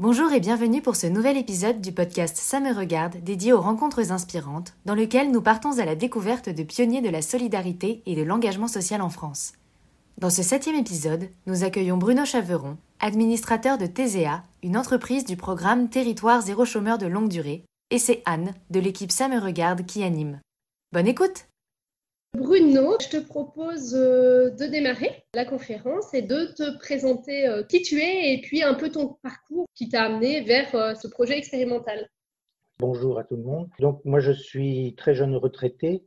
[0.00, 4.12] Bonjour et bienvenue pour ce nouvel épisode du podcast Ça me regarde dédié aux rencontres
[4.12, 8.22] inspirantes, dans lequel nous partons à la découverte de pionniers de la solidarité et de
[8.22, 9.52] l'engagement social en France.
[10.16, 15.90] Dans ce septième épisode, nous accueillons Bruno Chaveron, administrateur de TZA, une entreprise du programme
[15.90, 20.02] Territoire zéro chômeur de longue durée, et c'est Anne, de l'équipe Ça me regarde, qui
[20.02, 20.40] anime.
[20.94, 21.49] Bonne écoute
[22.32, 27.82] Bruno, je te propose euh, de démarrer la conférence et de te présenter euh, qui
[27.82, 31.36] tu es et puis un peu ton parcours qui t'a amené vers euh, ce projet
[31.36, 32.08] expérimental.
[32.78, 33.68] Bonjour à tout le monde.
[33.80, 36.04] Donc moi je suis très jeune retraité.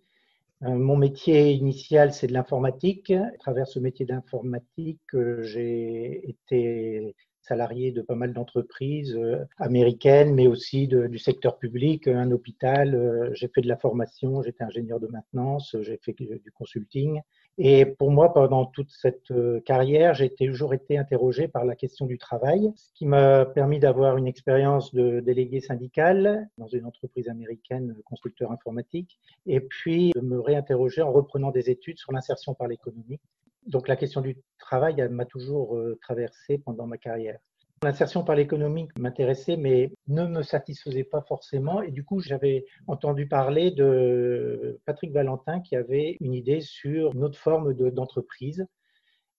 [0.62, 3.12] Mon métier initial c'est de l'informatique.
[3.12, 5.02] À travers ce métier d'informatique,
[5.42, 9.18] j'ai été salarié de pas mal d'entreprises
[9.58, 13.32] américaines, mais aussi du secteur public, un hôpital.
[13.34, 17.22] J'ai fait de la formation, j'étais ingénieur de maintenance, j'ai fait du consulting.
[17.60, 19.32] Et pour moi, pendant toute cette
[19.66, 24.18] carrière, j'ai toujours été interrogé par la question du travail, ce qui m'a permis d'avoir
[24.18, 30.40] une expérience de délégué syndical dans une entreprise américaine, constructeur informatique, et puis de me
[30.40, 33.20] réinterroger en reprenant des études sur l'insertion par l'économie.
[33.68, 37.40] Donc la question du travail m'a toujours traversé pendant ma carrière.
[37.84, 41.82] L'insertion par l'économie m'intéressait, mais ne me satisfaisait pas forcément.
[41.82, 47.26] Et du coup, j'avais entendu parler de Patrick Valentin qui avait une idée sur une
[47.26, 48.66] autre forme d'entreprise.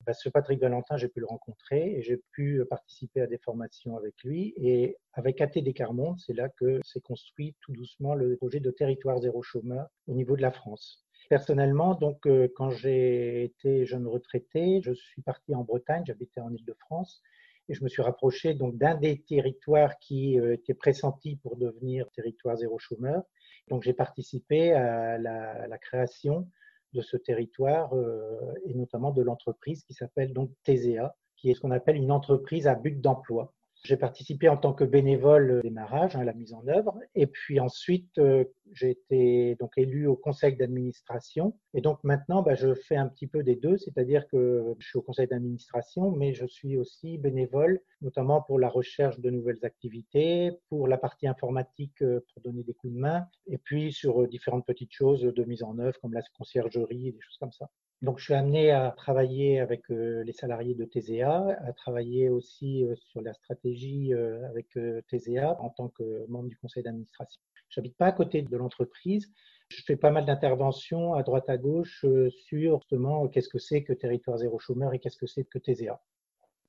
[0.04, 3.96] Bah, ce Patrick Valentin, j'ai pu le rencontrer et j'ai pu participer à des formations
[3.96, 4.52] avec lui.
[4.58, 9.18] Et avec ATD Carmonde, c'est là que s'est construit tout doucement le projet de territoire
[9.22, 11.03] zéro chômeur au niveau de la France.
[11.28, 16.52] Personnellement, donc, euh, quand j'ai été jeune retraité, je suis parti en Bretagne, j'habitais en
[16.52, 17.22] Île-de-France,
[17.68, 22.56] et je me suis rapproché d'un des territoires qui euh, était pressenti pour devenir territoire
[22.56, 23.22] zéro chômeur.
[23.68, 26.46] Donc, j'ai participé à la, création
[26.92, 31.70] de ce territoire euh, et notamment de l'entreprise qui s'appelle donc qui est ce qu'on
[31.70, 33.52] appelle une entreprise à but d'emploi.
[33.84, 37.26] J'ai participé en tant que bénévole au démarrage, à hein, la mise en œuvre, et
[37.26, 41.54] puis ensuite euh, j'ai été donc élu au conseil d'administration.
[41.74, 44.96] Et donc maintenant, bah, je fais un petit peu des deux, c'est-à-dire que je suis
[44.96, 50.52] au conseil d'administration, mais je suis aussi bénévole, notamment pour la recherche de nouvelles activités,
[50.70, 54.26] pour la partie informatique euh, pour donner des coups de main, et puis sur euh,
[54.26, 57.68] différentes petites choses de mise en œuvre comme la conciergerie, des choses comme ça.
[58.02, 62.84] Donc, je suis amené à travailler avec euh, les salariés de TZA, à travailler aussi
[62.84, 64.76] euh, sur la stratégie euh, avec
[65.08, 67.40] TZA en tant que membre du conseil d'administration.
[67.70, 69.32] Je n'habite pas à côté de l'entreprise.
[69.68, 73.94] Je fais pas mal d'interventions à droite à gauche sur justement qu'est-ce que c'est que
[73.94, 75.98] Territoire Zéro Chômeur et qu'est-ce que c'est que TZA.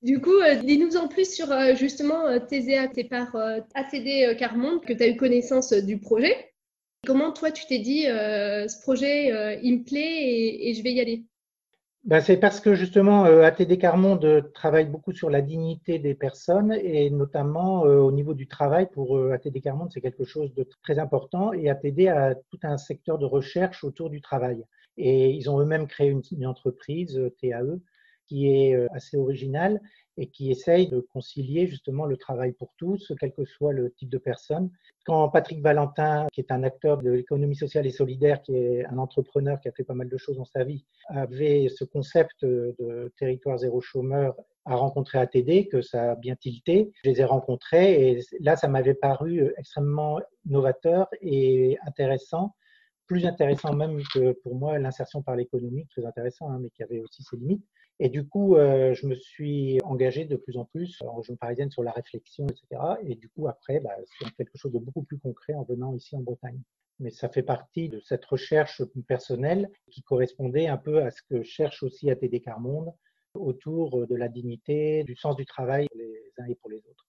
[0.01, 5.09] Du coup, dis-nous en plus sur justement TZA, c'est par ATD Carmonde que tu as
[5.09, 6.54] eu connaissance du projet.
[7.05, 10.91] Comment toi, tu t'es dit, euh, ce projet, euh, il me plaît et, je vais
[10.91, 11.23] y aller?
[12.03, 16.73] Ben, C'est parce que justement, euh, ATD Carmonde travaille beaucoup sur la dignité des personnes
[16.73, 18.88] et notamment au niveau du travail.
[18.91, 23.17] Pour ATD Carmonde, c'est quelque chose de très important et ATD a tout un secteur
[23.17, 24.63] de recherche autour du travail.
[24.97, 27.79] Et ils ont eux-mêmes créé une entreprise, TAE,
[28.27, 29.81] qui est assez originale
[30.17, 34.09] et qui essaye de concilier justement le travail pour tous, quel que soit le type
[34.09, 34.69] de personne.
[35.05, 38.97] Quand Patrick Valentin, qui est un acteur de l'économie sociale et solidaire, qui est un
[38.97, 43.13] entrepreneur qui a fait pas mal de choses dans sa vie, avait ce concept de
[43.17, 46.91] territoire zéro chômeur à rencontrer ATD, que ça a bien tilté.
[47.03, 52.55] Je les ai rencontrés et là, ça m'avait paru extrêmement novateur et intéressant
[53.07, 57.01] plus intéressant même que pour moi l'insertion par l'économie, très intéressant, hein, mais qui avait
[57.01, 57.63] aussi ses limites.
[58.00, 61.72] Et du coup, euh, je me suis engagé de plus en plus en région parisienne
[61.72, 62.81] sur la réflexion, etc.
[63.03, 66.16] Et du coup, après, bah, sur quelque chose de beaucoup plus concret en venant ici
[66.16, 66.59] en Bretagne.
[67.00, 71.44] Mais ça fait partie de cette recherche personnelle qui correspondait un peu à ce que
[71.44, 72.91] cherche aussi ATD Carmonde
[73.34, 77.05] autour de la dignité, du sens du travail les uns et pour les autres.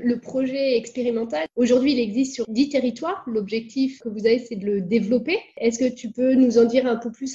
[0.00, 3.22] Le projet expérimental, aujourd'hui, il existe sur 10 territoires.
[3.26, 5.38] L'objectif que vous avez, c'est de le développer.
[5.56, 7.34] Est-ce que tu peux nous en dire un peu plus?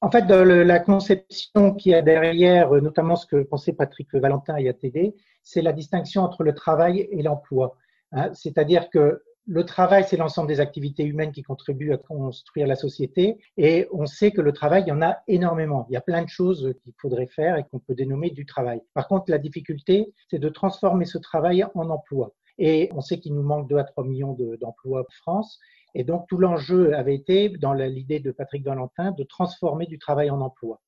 [0.00, 4.68] En fait, la conception qui a derrière, euh, notamment ce que pensait Patrick Valentin et
[4.68, 7.76] ATD, c'est la distinction entre le travail et l'emploi.
[8.12, 8.30] Hein.
[8.32, 13.38] C'est-à-dire que le travail, c'est l'ensemble des activités humaines qui contribuent à construire la société.
[13.56, 15.86] Et on sait que le travail, il y en a énormément.
[15.88, 18.82] Il y a plein de choses qu'il faudrait faire et qu'on peut dénommer du travail.
[18.92, 22.34] Par contre, la difficulté, c'est de transformer ce travail en emploi.
[22.58, 25.58] Et on sait qu'il nous manque 2 à 3 millions d'emplois en France.
[25.98, 30.30] Et donc, tout l'enjeu avait été, dans l'idée de Patrick Valentin, de transformer du travail
[30.30, 30.80] en emploi.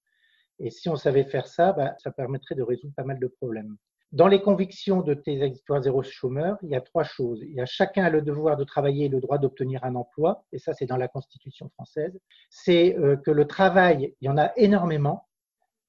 [0.60, 3.76] Et si on savait faire ça, bah, ça permettrait de résoudre pas mal de problèmes.
[4.12, 7.40] Dans les convictions de tes histoires zéro chômeur, il y a trois choses.
[7.42, 10.60] Il y a chacun le devoir de travailler et le droit d'obtenir un emploi, et
[10.60, 12.16] ça c'est dans la Constitution française.
[12.48, 15.26] C'est euh, que le travail, il y en a énormément,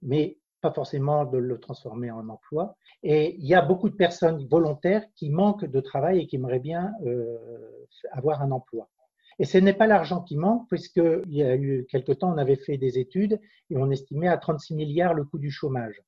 [0.02, 2.76] mais pas forcément de le transformer en emploi.
[3.04, 6.60] Et il y a beaucoup de personnes volontaires qui manquent de travail et qui aimeraient
[6.60, 7.38] bien euh,
[8.14, 8.90] avoir un emploi.
[9.42, 12.58] Et ce n'est pas l'argent qui manque, puisqu'il y a eu quelque temps, on avait
[12.58, 13.40] fait des études
[13.72, 16.00] et on estimait à 36 milliards le coût du chômage.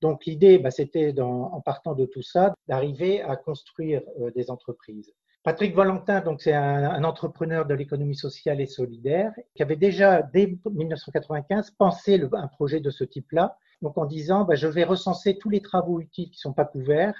[0.00, 5.12] Donc l'idée, bah, c'était en partant de tout ça, d'arriver à construire euh, des entreprises.
[5.42, 10.58] Patrick Valentin, donc c'est un, entrepreneur de l'économie sociale et solidaire, qui avait déjà dès
[10.70, 15.50] 1995 pensé un projet de ce type-là, donc en disant bah, je vais recenser tous
[15.50, 17.14] les travaux utiles qui ne sont pas couverts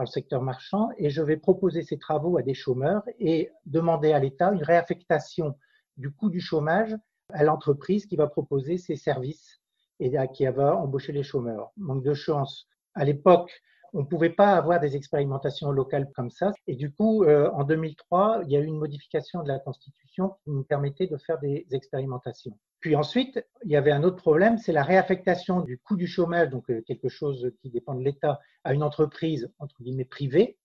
[0.00, 4.12] par le secteur marchand et je vais proposer ces travaux à des chômeurs et demander
[4.12, 5.58] à l'État une réaffectation
[5.98, 6.96] du coût du chômage
[7.34, 9.60] à l'entreprise qui va proposer ces services
[9.98, 11.70] et qui va embaucher les chômeurs.
[11.76, 12.66] Manque de chance.
[12.94, 13.52] À l'époque,
[13.92, 16.50] on ne pouvait pas avoir des expérimentations locales comme ça.
[16.66, 20.30] Et du coup, euh, en 2003, il y a eu une modification de la Constitution
[20.44, 22.56] qui nous permettait de faire des expérimentations.
[22.80, 26.48] Puis ensuite, il y avait un autre problème, c'est la réaffectation du coût du chômage,
[26.48, 30.56] donc euh, quelque chose qui dépend de l'État, à une entreprise, entre guillemets, privée.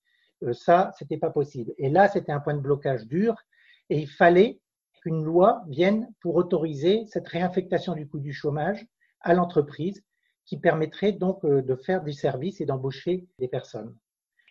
[0.44, 1.74] Euh, ça, c'était pas possible.
[1.78, 3.36] Et là, c'était un point de blocage dur.
[3.90, 4.60] Et il fallait
[5.02, 8.86] qu'une loi vienne pour autoriser cette réaffectation du coût du chômage
[9.20, 10.04] à l'entreprise
[10.46, 13.94] qui permettrait donc euh, de faire du service et d'embaucher des personnes.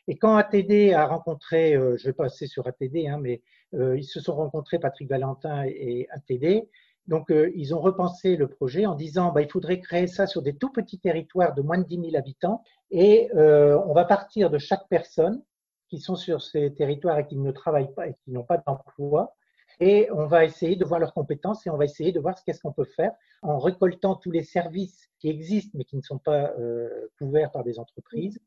[0.06, 3.40] Et quand ATD a rencontré, je vais passer sur ATD, hein, mais
[3.74, 6.68] euh, ils se sont rencontrés, Patrick Valentin et ATD,
[7.06, 10.56] donc ils ont repensé le projet en disant bah, il faudrait créer ça sur des
[10.56, 14.88] tout petits territoires de moins de 10 000 habitants et on va partir de chaque
[14.88, 15.42] personne
[15.88, 19.34] qui sont sur ces territoires et qui ne travaillent pas et qui n'ont pas d'emploi
[19.80, 22.44] et on va essayer de voir leurs compétences et on va essayer de voir ce
[22.44, 23.12] qu'est-ce qu'on peut faire
[23.42, 27.64] en récoltant tous les services qui existent mais qui ne sont pas euh, couverts par
[27.64, 28.40] des entreprises.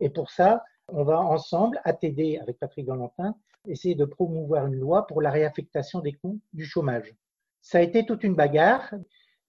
[0.00, 3.36] Et pour ça, on va ensemble, t'aider avec Patrick Valentin,
[3.68, 7.14] essayer de promouvoir une loi pour la réaffectation des coûts du chômage.
[7.62, 8.92] Ça a été toute une bagarre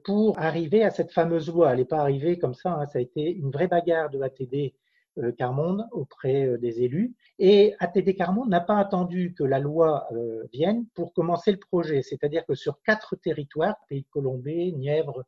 [0.04, 1.72] pour arriver à cette fameuse loi.
[1.72, 2.86] Elle n'est pas arrivée comme ça, hein.
[2.86, 4.74] ça a été une vraie bagarre de ATD
[5.18, 7.16] euh, Carmonde auprès euh, des élus.
[7.40, 12.02] Et ATD Carmonde n'a pas attendu que la loi euh, vienne pour commencer le projet.
[12.04, 15.24] C'est-à-dire que sur quatre territoires, Pays de Colombie, Nièvre,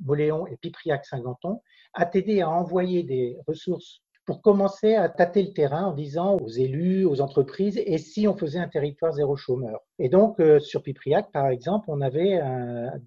[0.00, 1.60] Moléon et Pipriac-Saint-Ganton,
[1.94, 7.04] ATD a envoyé des ressources pour commencer à tâter le terrain en disant aux élus,
[7.04, 9.80] aux entreprises, et si on faisait un territoire zéro chômeur.
[9.98, 12.40] Et donc, euh, sur Pipriac, par exemple, on avait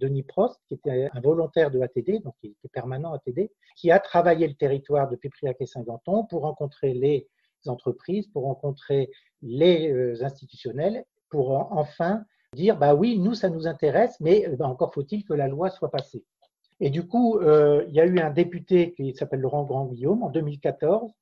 [0.01, 3.99] Denis Prost, qui était un volontaire de ATD, donc il était permanent ATD, qui a
[3.99, 7.25] travaillé le territoire de Pipriac et Saint-Ganton pour rencontrer les
[7.67, 9.09] entreprises, pour rencontrer
[9.41, 14.93] les euh, institutionnels, pour enfin dire, bah oui, nous, ça nous intéresse, mais bah, encore
[14.93, 16.25] faut-il que la loi soit passée.
[16.83, 20.29] Et du coup, euh, il y a eu un député qui s'appelle Laurent Grand-Guillaume en
[20.29, 21.13] 2014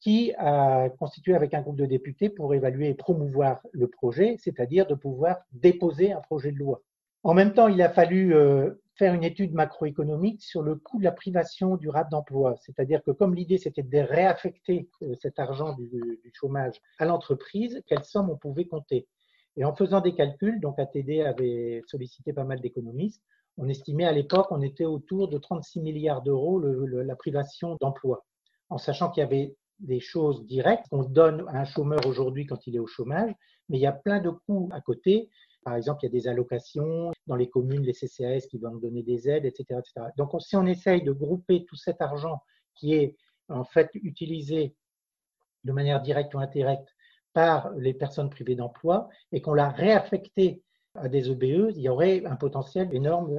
[0.00, 4.88] qui a constitué avec un groupe de députés pour évaluer et promouvoir le projet, c'est-à-dire
[4.88, 6.82] de pouvoir déposer un projet de loi.
[7.22, 11.04] En même temps, il a fallu euh, faire une étude macroéconomique sur le coût de
[11.04, 15.88] la privation durable d'emploi, c'est-à-dire que comme l'idée c'était de réaffecter euh, cet argent du,
[16.24, 19.06] du chômage à l'entreprise, quelle somme on pouvait compter.
[19.56, 23.22] Et en faisant des calculs, donc ATD avait sollicité pas mal d'économistes,
[23.56, 28.24] on estimait à l'époque, on était autour de 36 milliards d'euros la privation d'emploi,
[28.68, 32.66] en sachant qu'il y avait des choses directes qu'on donne à un chômeur aujourd'hui quand
[32.66, 33.32] il est au chômage,
[33.68, 35.30] mais il y a plein de coûts à côté.
[35.64, 39.02] Par exemple, il y a des allocations dans les communes, les CCAS qui vont donner
[39.02, 40.08] des aides, etc., etc.
[40.16, 42.42] Donc, si on essaye de grouper tout cet argent
[42.74, 43.16] qui est
[43.48, 44.74] en fait utilisé
[45.64, 46.94] de manière directe ou indirecte
[47.32, 50.62] par les personnes privées d'emploi et qu'on l'a réaffecté
[50.94, 53.38] à des EBE, il y aurait un potentiel énorme.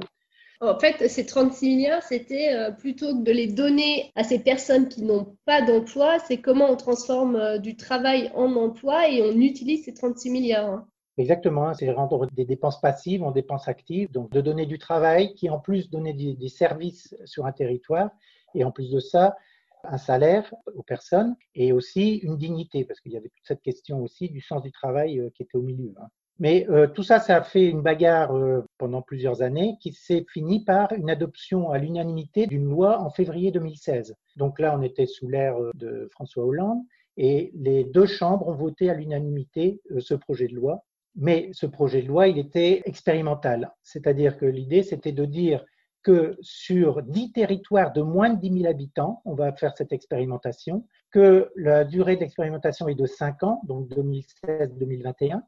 [0.62, 4.88] En fait, ces 36 milliards, c'était euh, plutôt que de les donner à ces personnes
[4.88, 9.40] qui n'ont pas d'emploi, c'est comment on transforme euh, du travail en emploi et on
[9.40, 10.70] utilise ces 36 milliards.
[10.70, 10.88] Hein.
[11.18, 15.50] Exactement, c'est rendre des dépenses passives en dépenses actives, donc de donner du travail qui
[15.50, 18.10] en plus donnait des services sur un territoire
[18.54, 19.36] et en plus de ça,
[19.84, 24.02] un salaire aux personnes et aussi une dignité, parce qu'il y avait toute cette question
[24.02, 25.94] aussi du sens du travail euh, qui était au milieu.
[26.40, 30.26] Mais euh, tout ça, ça a fait une bagarre euh, pendant plusieurs années qui s'est
[30.30, 34.16] finie par une adoption à l'unanimité d'une loi en février 2016.
[34.36, 36.82] Donc là, on était sous l'ère euh, de François Hollande
[37.16, 40.84] et les deux chambres ont voté à l'unanimité ce projet de loi.
[41.16, 43.72] Mais ce projet de loi, il était expérimental.
[43.84, 45.64] C'est-à-dire que l'idée, c'était de dire
[46.04, 50.86] que sur dix territoires de moins de 10 000 habitants, on va faire cette expérimentation,
[51.10, 55.42] que la durée d'expérimentation est de 5 ans, donc 2016-2021,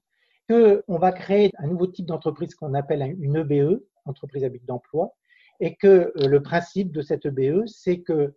[0.49, 5.15] qu'on va créer un nouveau type d'entreprise qu'on appelle une EBE, entreprise à but d'emploi,
[5.59, 8.35] et que euh, le principe de cette EBE, c'est que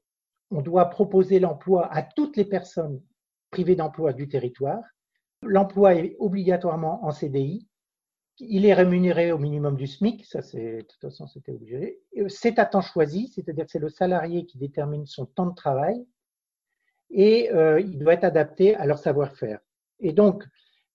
[0.51, 3.01] on doit proposer l'emploi à toutes les personnes
[3.51, 4.83] privées d'emploi du territoire.
[5.43, 7.69] L'emploi est obligatoirement en CDI,
[8.41, 12.01] Il est rémunéré au minimum du SMIC, ça c'est de toute façon c'était obligé.
[12.29, 16.05] C'est à temps choisi, c'est-à-dire que c'est le salarié qui détermine son temps de travail
[17.11, 19.61] et euh, il doit être adapté à leur savoir-faire.
[19.99, 20.45] Et donc,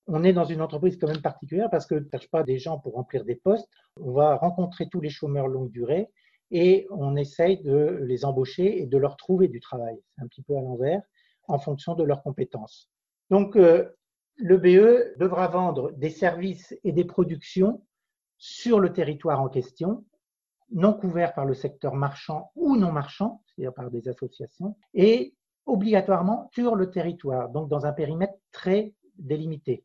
[0.08, 2.80] on est dans une entreprise quand même particulière parce que ne cherche pas des gens
[2.80, 3.68] pour remplir des postes.
[4.00, 6.10] On va rencontrer tous les chômeurs longue durée
[6.52, 9.98] et on essaye de les embaucher et de leur trouver du travail.
[10.16, 11.02] C'est un petit peu à l'envers
[11.48, 12.90] en fonction de leurs compétences.
[13.30, 13.90] Donc, euh,
[14.38, 17.84] le BE devra vendre des services et des productions
[18.38, 20.06] sur le territoire en question,
[20.72, 25.34] non couverts par le secteur marchand ou non marchand, c'est-à-dire par des associations, et
[25.66, 29.84] obligatoirement sur le territoire, donc dans un périmètre très délimité.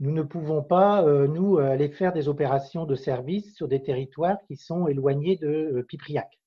[0.00, 4.38] Nous ne pouvons pas, euh, nous, aller faire des opérations de service sur des territoires
[4.46, 6.38] qui sont éloignés de euh, Pipriac.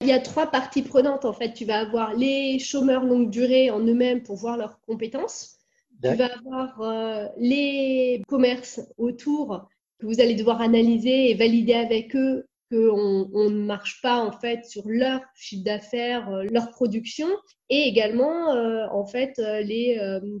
[0.00, 1.52] Il y a trois parties prenantes, en fait.
[1.52, 5.58] Tu vas avoir les chômeurs longue durée en eux-mêmes pour voir leurs compétences.
[6.02, 12.16] Tu vas avoir euh, les commerces autour que vous allez devoir analyser et valider avec
[12.16, 17.28] eux qu'on on ne marche pas en fait sur leur chiffre d'affaires, euh, leur production,
[17.68, 19.98] et également euh, en fait euh, les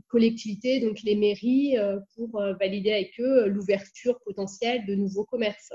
[0.08, 1.76] collectivités, donc les mairies,
[2.16, 5.72] pour valider avec eux l'ouverture potentielle de nouveaux commerces.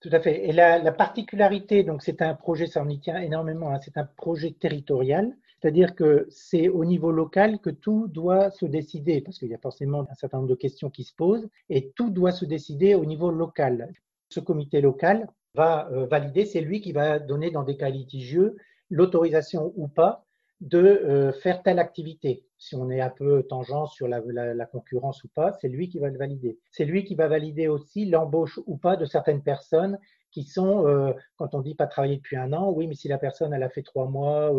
[0.00, 0.48] Tout à fait.
[0.48, 4.04] Et la, particularité, donc c'est un projet, ça en y tient énormément, hein, c'est un
[4.04, 9.48] projet territorial, c'est-à-dire que c'est au niveau local que tout doit se décider, parce qu'il
[9.48, 12.44] y a forcément un certain nombre de questions qui se posent, et tout doit se
[12.44, 13.92] décider au niveau local.
[14.30, 18.56] Ce comité local, va euh, valider, c'est lui qui va donner dans des cas litigieux
[18.90, 20.24] l'autorisation ou pas
[20.60, 22.44] de euh, faire telle activité.
[22.58, 26.08] Si on est un peu tangent sur la, concurrence ou pas, c'est lui qui va
[26.08, 26.58] le valider.
[26.72, 29.98] C'est lui qui va valider aussi l'embauche ou pas de certaines personnes
[30.32, 33.18] qui sont, euh, quand on dit pas travailler depuis un an, oui, mais si la
[33.18, 34.52] personne elle a fait trois mois,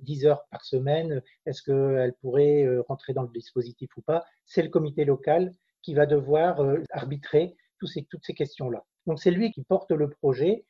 [0.00, 4.24] dix heures par semaine, est-ce qu'elle pourrait rentrer dans le dispositif ou pas?
[4.44, 5.52] C'est le comité local
[5.82, 8.84] qui va devoir arbitrer toutes ces questions-là.
[9.06, 10.64] Donc c'est lui qui porte le projet.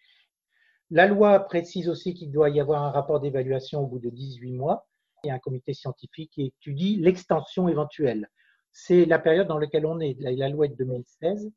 [0.90, 4.52] La loi précise aussi qu'il doit y avoir un rapport d'évaluation au bout de 18
[4.52, 4.86] mois
[5.24, 8.28] et un comité scientifique qui étudie l'extension éventuelle.
[8.72, 10.16] C'est la période dans laquelle on est.
[10.20, 11.50] La loi est de 2016.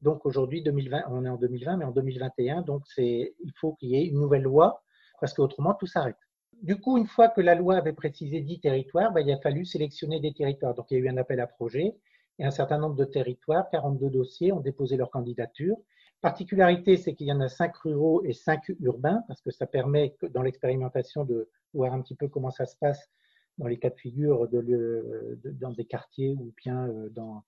[0.00, 3.90] Donc aujourd'hui, 2020, on est en 2020, mais en 2021, donc c'est, il faut qu'il
[3.90, 4.82] y ait une nouvelle loi
[5.20, 6.16] parce qu'autrement tout s'arrête.
[6.62, 9.64] Du coup, une fois que la loi avait précisé 10 territoires, ben, il a fallu
[9.64, 10.74] sélectionner des territoires.
[10.74, 11.94] Donc il y a eu un appel à projet
[12.38, 15.76] et un certain nombre de territoires, 42 dossiers, ont déposé leur candidature.
[16.20, 20.14] Particularité, c'est qu'il y en a 5 ruraux et 5 urbains, parce que ça permet,
[20.34, 23.10] dans l'expérimentation, de voir un petit peu comment ça se passe
[23.58, 27.44] dans les cas de figure de, dans des quartiers ou bien euh, dans,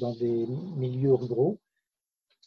[0.00, 1.60] dans des milieux ruraux.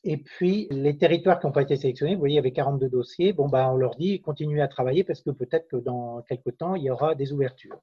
[0.04, 2.90] Et puis, les territoires qui n'ont pas été sélectionnés, vous voyez, il y avait 42
[2.90, 3.34] dossiers.
[3.34, 6.76] Bon, bah, on leur dit, continuez à travailler parce que peut-être que dans quelques temps,
[6.76, 7.80] il y aura des ouvertures.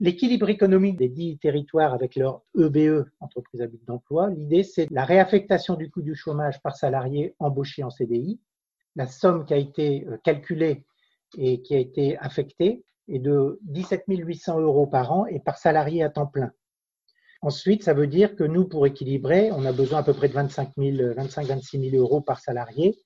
[0.00, 4.90] L'équilibre économique des dix territoires avec leur EBE, e, entreprise à but d'emploi, l'idée c'est
[4.90, 8.40] la réaffectation du coût du chômage par salarié embauché en CDI.
[8.96, 10.84] La somme qui a été euh, calculée
[11.38, 16.02] et qui a été affectée est de 17 800 euros par an et par salarié
[16.02, 16.50] à temps plein.
[17.42, 20.32] Ensuite, ça veut dire que nous, pour équilibrer, on a besoin à peu près de
[20.32, 22.96] 25 25-26 000 euros par salarié.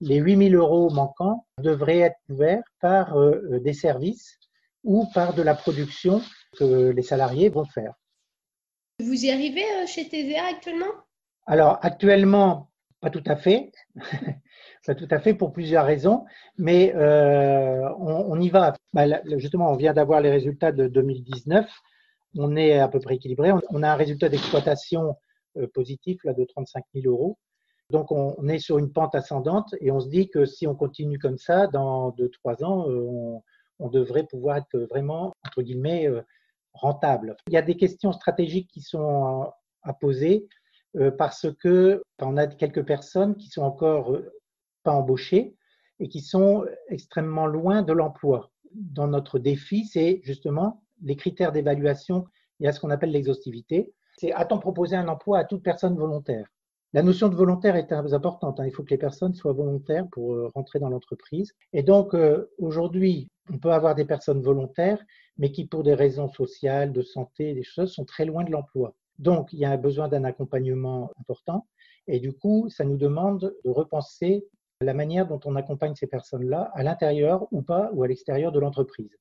[0.00, 4.38] Les 8 000 euros manquants devraient être couverts par euh, euh, des services
[4.84, 6.22] ou par de la production
[6.56, 7.94] que les salariés vont faire.
[9.00, 10.92] Vous y arrivez euh, chez TVA actuellement?
[11.46, 12.70] Alors actuellement,
[13.00, 13.70] pas tout à fait.
[14.86, 16.24] pas tout à fait pour plusieurs raisons,
[16.56, 18.74] mais euh, on, y va.
[18.92, 19.04] Bah,
[19.36, 21.70] justement, on vient d'avoir les résultats de 2019.
[22.36, 23.52] On est à peu près équilibré.
[23.70, 25.14] On a un résultat d'exploitation
[25.58, 27.38] euh, positif là, de 35 000 euros.
[27.90, 31.18] Donc, on, est sur une pente ascendante et on se dit que si on continue
[31.18, 33.42] comme ça, dans deux, trois ans, on,
[33.78, 36.22] on devrait pouvoir être vraiment, entre guillemets, euh,
[36.72, 37.36] rentable.
[37.48, 39.50] Il y a des questions stratégiques qui sont
[39.82, 40.48] à poser
[40.96, 44.32] euh, parce que on a quelques personnes qui sont encore euh,
[44.82, 45.56] pas embauchées
[46.00, 48.50] et qui sont extrêmement loin de l'emploi.
[48.72, 52.26] Dans notre défi, c'est justement les critères d'évaluation.
[52.60, 53.92] Il y a ce qu'on appelle l'exhaustivité.
[54.16, 56.46] C'est a-t-on proposé un emploi à toute personne volontaire?
[56.94, 58.60] La notion de volontaire est très importante.
[58.60, 58.66] Hein.
[58.66, 61.52] Il faut que les personnes soient volontaires pour euh, rentrer dans l'entreprise.
[61.72, 65.02] Et donc, euh, aujourd'hui, on peut avoir des personnes volontaires,
[65.36, 68.94] mais qui, pour des raisons sociales, de santé, des choses, sont très loin de l'emploi.
[69.18, 71.66] Donc, il y a besoin d'un accompagnement important.
[72.06, 74.46] Et du coup, ça nous demande de repenser
[74.80, 78.60] la manière dont on accompagne ces personnes-là à l'intérieur ou pas, ou à l'extérieur de
[78.60, 79.14] l'entreprise.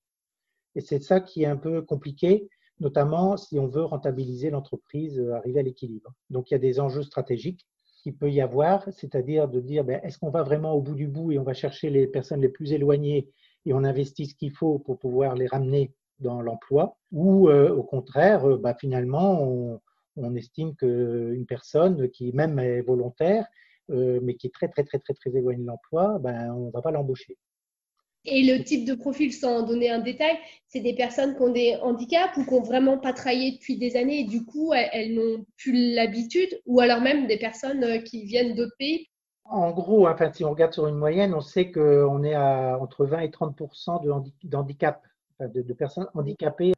[0.75, 2.47] Et c'est ça qui est un peu compliqué
[2.79, 6.13] notamment si on veut rentabiliser l'entreprise, euh, arriver à l'équilibre.
[6.29, 7.65] Donc il y a des enjeux stratégiques
[8.03, 11.07] qu'il peut y avoir, c'est-à-dire de dire ben, est-ce qu'on va vraiment au bout du
[11.07, 13.29] bout et on va chercher les personnes les plus éloignées
[13.65, 17.83] et on investit ce qu'il faut pour pouvoir les ramener dans l'emploi, ou euh, au
[17.83, 19.79] contraire, euh, ben, finalement, on,
[20.15, 23.45] on estime qu'une personne qui même est volontaire,
[23.89, 26.81] mais qui est très très très très très éloignée de l'emploi, ben, on ne va
[26.81, 27.37] pas l'embaucher.
[28.29, 31.77] Et le type de profil, sans donner un détail, c'est des personnes qui ont des
[31.81, 35.45] handicaps ou qui n'ont vraiment pas travaillé depuis des années et du coup, elles, n'ont
[35.55, 39.07] plus l'habitude, ou alors même des personnes euh, qui viennent d'autres pays.
[39.45, 43.05] En gros, enfin, si on regarde sur une moyenne, on sait qu'on est à entre
[43.05, 43.57] 20 et 30
[44.03, 45.01] de, handicap,
[45.39, 46.73] de, personnes handicapées.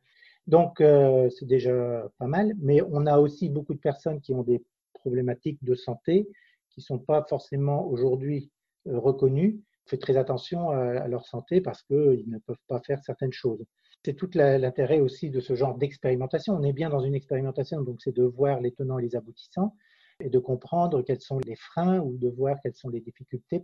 [0.45, 2.53] Donc, euh, c'est déjà pas mal.
[2.59, 4.63] Mais on a aussi beaucoup de personnes qui ont des
[4.93, 6.27] problématiques de santé
[6.69, 8.51] qui ne sont pas forcément aujourd'hui
[8.87, 13.33] euh, reconnues fait très attention à, leur santé parce qu'ils ne peuvent pas faire certaines
[13.33, 13.63] choses.
[14.05, 16.55] C'est tout l'intérêt aussi de ce genre d'expérimentation.
[16.55, 19.75] On est bien dans une expérimentation, donc c'est de voir les tenants et les aboutissants
[20.21, 23.63] et de comprendre quels sont les freins ou de voir quelles sont les difficultés.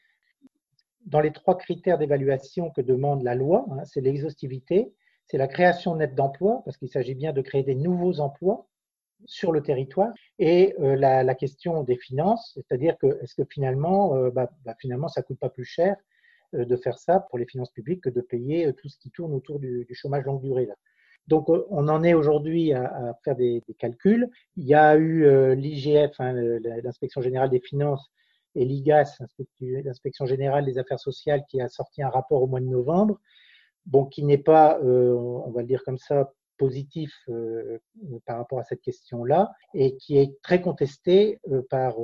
[1.06, 4.94] Dans les trois critères d'évaluation que demande la loi, hein, c'est l'exhaustivité,
[5.28, 8.68] c'est la création nette d'emplois, parce qu'il s'agit bien de créer des nouveaux emplois,
[9.26, 14.30] sur le territoire et euh, la, question des finances, c'est-à-dire que est-ce que finalement, euh,
[14.30, 15.96] bah, bah, finalement, ça coûte pas plus cher
[16.64, 19.34] de faire ça pour les finances publiques que de payer euh, tout ce qui tourne
[19.34, 20.66] autour du, chômage longue durée.
[20.66, 20.76] Là.
[21.28, 24.30] Donc, euh, on en est aujourd'hui à, faire des, calculs.
[24.56, 26.34] Il y a eu l'IGF, hein,
[26.84, 28.12] l'inspection générale des finances,
[28.58, 29.20] et l'IGAS,
[29.60, 33.20] l'inspection générale des affaires sociales, qui a sorti un rapport au mois de novembre,
[33.86, 37.12] bon, qui n'est pas, on va le dire comme ça, positif
[38.26, 41.96] par rapport à cette question-là, et qui est très contesté par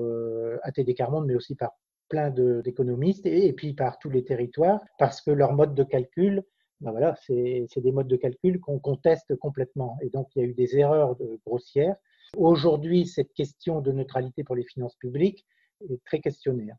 [0.64, 1.72] ATD Carmonde, mais aussi par
[2.12, 6.44] plein d'économistes et, puis par tous les territoires parce que leur mode de calcul,
[6.82, 9.98] ben voilà, c'est des modes de calcul qu'on conteste complètement.
[10.02, 11.16] Et donc, il y a eu des erreurs
[11.46, 11.96] grossières.
[12.36, 15.46] Aujourd'hui, cette question de neutralité pour les finances publiques
[15.90, 16.72] est très questionnée.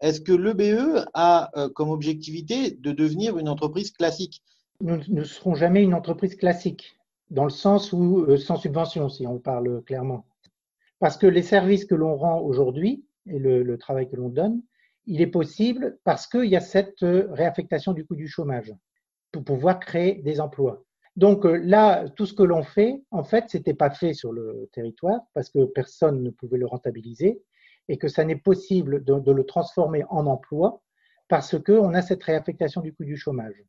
[0.00, 4.42] Est-ce que l'EBE a euh, comme objectivité de devenir une entreprise classique?
[4.80, 6.98] Nous ne serons jamais une entreprise classique,
[7.30, 10.26] dans le sens où euh, sans subvention, si on parle clairement.
[10.98, 14.62] Parce que les services que l'on rend aujourd'hui, et le, travail que l'on donne,
[15.06, 18.72] il est possible parce qu'il y a cette euh, réaffectation du coût du chômage
[19.32, 20.84] pour pouvoir créer des emplois.
[21.16, 24.68] Donc euh, là, tout ce que l'on fait, en fait, c'était pas fait sur le
[24.72, 27.42] territoire parce que personne ne pouvait le rentabiliser
[27.88, 30.82] et que ça n'est possible de, le transformer en emploi
[31.28, 33.64] parce qu'on a cette réaffectation du coût du chômage.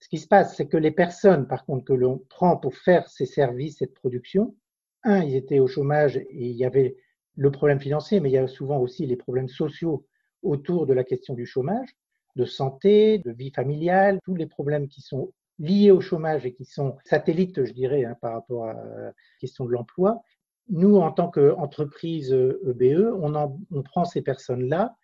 [0.00, 3.08] Ce qui se passe, c'est que les personnes, par contre, que l'on prend pour faire
[3.08, 4.54] ces services, cette production,
[5.02, 6.96] un, ils étaient au chômage et il y avait
[7.38, 10.04] le problème financier, mais il y a souvent aussi les problèmes sociaux
[10.42, 11.88] autour de la question du chômage,
[12.34, 16.64] de santé, de vie familiale, tous les problèmes qui sont liés au chômage et qui
[16.64, 20.20] sont satellites, je dirais, hein, par rapport à la question de l'emploi.
[20.68, 23.34] Nous, en tant qu'entreprise EBE, e, on,
[23.70, 24.96] on prend ces personnes-là.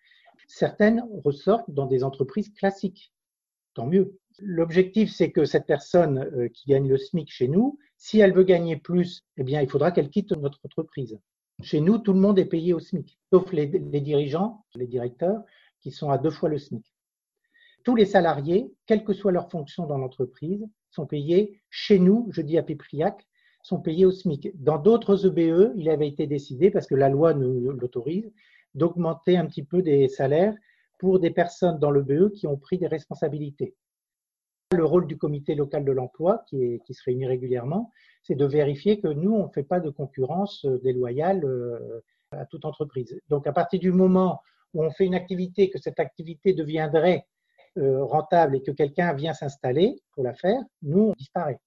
[0.47, 3.13] Certaines ressortent dans des entreprises classiques.
[3.73, 4.19] Tant mieux.
[4.39, 8.43] L'objectif, c'est que cette personne euh, qui gagne le SMIC chez nous, si elle veut
[8.43, 11.17] gagner plus, eh bien, il faudra qu'elle quitte notre entreprise.
[11.61, 15.41] Chez nous, tout le monde est payé au SMIC, sauf les, dirigeants, les directeurs,
[15.79, 16.85] qui sont à deux fois le SMIC.
[17.83, 22.41] Tous les salariés, quelle que soit leur fonction dans l'entreprise, sont payés chez nous, je
[22.41, 23.25] dis à Pépriac,
[23.61, 24.51] sont payés au SMIC.
[24.61, 28.31] Dans d'autres EBE, e, il avait été décidé, parce que la loi nous l'autorise,
[28.73, 30.55] d'augmenter un petit peu des salaires
[30.99, 33.75] pour des personnes dans l'EBE qui ont pris des responsabilités.
[34.75, 37.91] Le rôle du comité local de l'emploi, qui, se réunit régulièrement,
[38.23, 42.45] c'est de vérifier que nous, on ne fait pas de concurrence euh, déloyale euh, à
[42.45, 43.17] toute entreprise.
[43.29, 44.41] Donc, à partir du moment
[44.73, 47.25] où on fait une activité, que cette activité deviendrait
[47.77, 51.59] euh, rentable et que quelqu'un vient s'installer pour la faire, nous, on disparaît.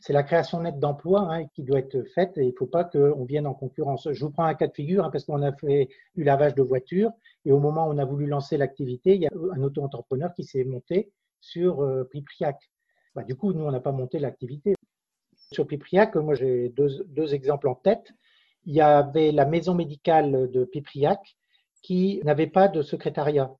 [0.00, 2.84] C'est la création nette d'emplois hein, qui doit être faite et il ne faut pas
[2.84, 4.08] qu'on vienne en concurrence.
[4.12, 6.62] Je vous prends un cas de figure hein, parce qu'on a fait du lavage de
[6.62, 7.10] voitures
[7.44, 10.44] et au moment où on a voulu lancer l'activité, il y a un auto-entrepreneur qui
[10.44, 12.70] s'est monté sur Pipriac.
[13.14, 14.74] Bah, du coup, nous, on n'a pas monté l'activité.
[15.52, 18.12] Sur Pipriac, moi j'ai deux, exemples en tête.
[18.64, 21.36] Il y avait la maison médicale de Pipriac
[21.82, 23.50] qui n'avait pas de secrétariat.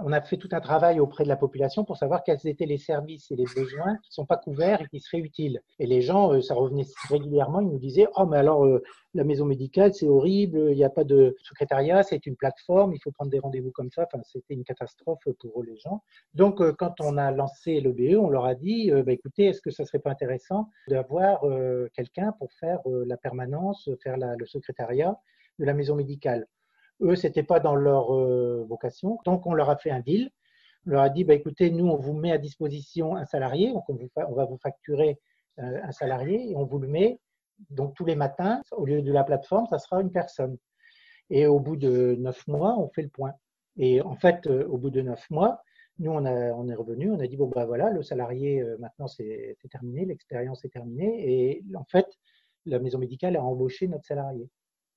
[0.00, 2.78] On a fait tout un travail auprès de la population pour savoir quels étaient les
[2.78, 5.60] services et les besoins qui ne sont pas couverts et qui seraient utiles.
[5.80, 8.80] Et les gens, euh, ça revenait régulièrement, ils nous disaient Oh, mais alors, euh,
[9.14, 13.00] la maison médicale, c'est horrible, il n'y a pas de secrétariat, c'est une plateforme, il
[13.02, 14.06] faut prendre des rendez-vous comme ça.
[14.06, 16.04] Enfin, c'était une catastrophe pour les gens.
[16.32, 19.60] Donc, euh, quand on a lancé le BE, on leur a dit bah, écoutez, est-ce
[19.60, 21.40] que ça ne serait pas intéressant d'avoir
[21.92, 25.18] quelqu'un pour faire la permanence, faire le secrétariat
[25.58, 26.46] de la maison médicale?
[27.00, 29.18] Eux, c'était pas dans leur euh, vocation.
[29.24, 30.30] Donc, on leur a fait un deal.
[30.86, 33.84] On leur a dit, bah, écoutez, nous, on vous met à disposition un salarié, donc
[33.88, 35.18] on, va vous facturer
[35.58, 37.20] euh, un salarié et on vous le met.
[37.70, 40.56] Donc, tous les matins, au lieu de la plateforme, ça sera une personne.
[41.30, 43.34] Et au bout de neuf mois, on fait le point.
[43.76, 45.62] Et en fait, euh, au bout de neuf mois,
[45.98, 49.08] nous, on, a, on est revenu, on a dit, bon, bah voilà, le salarié, maintenant,
[49.08, 51.28] c'est terminé, l'expérience est terminée.
[51.28, 52.06] Et en fait,
[52.66, 54.48] la maison médicale a embauché notre salarié.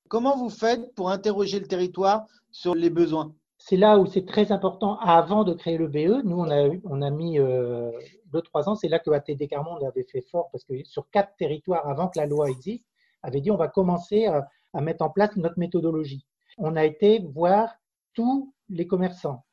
[0.09, 3.33] Comment vous faites pour interroger le territoire sur les besoins?
[3.57, 4.97] C'est là où c'est très important.
[4.99, 7.91] Avant de créer le BE, nous, on a, mis euh,
[8.25, 8.75] deux, trois ans.
[8.75, 12.19] C'est là que ATD Carmonde avait fait fort parce que sur quatre territoires, avant que
[12.19, 12.83] la loi existe,
[13.21, 16.25] avait dit on va commencer à, à mettre en place notre méthodologie.
[16.57, 17.75] On a été voir
[18.13, 19.43] tous les commerçants.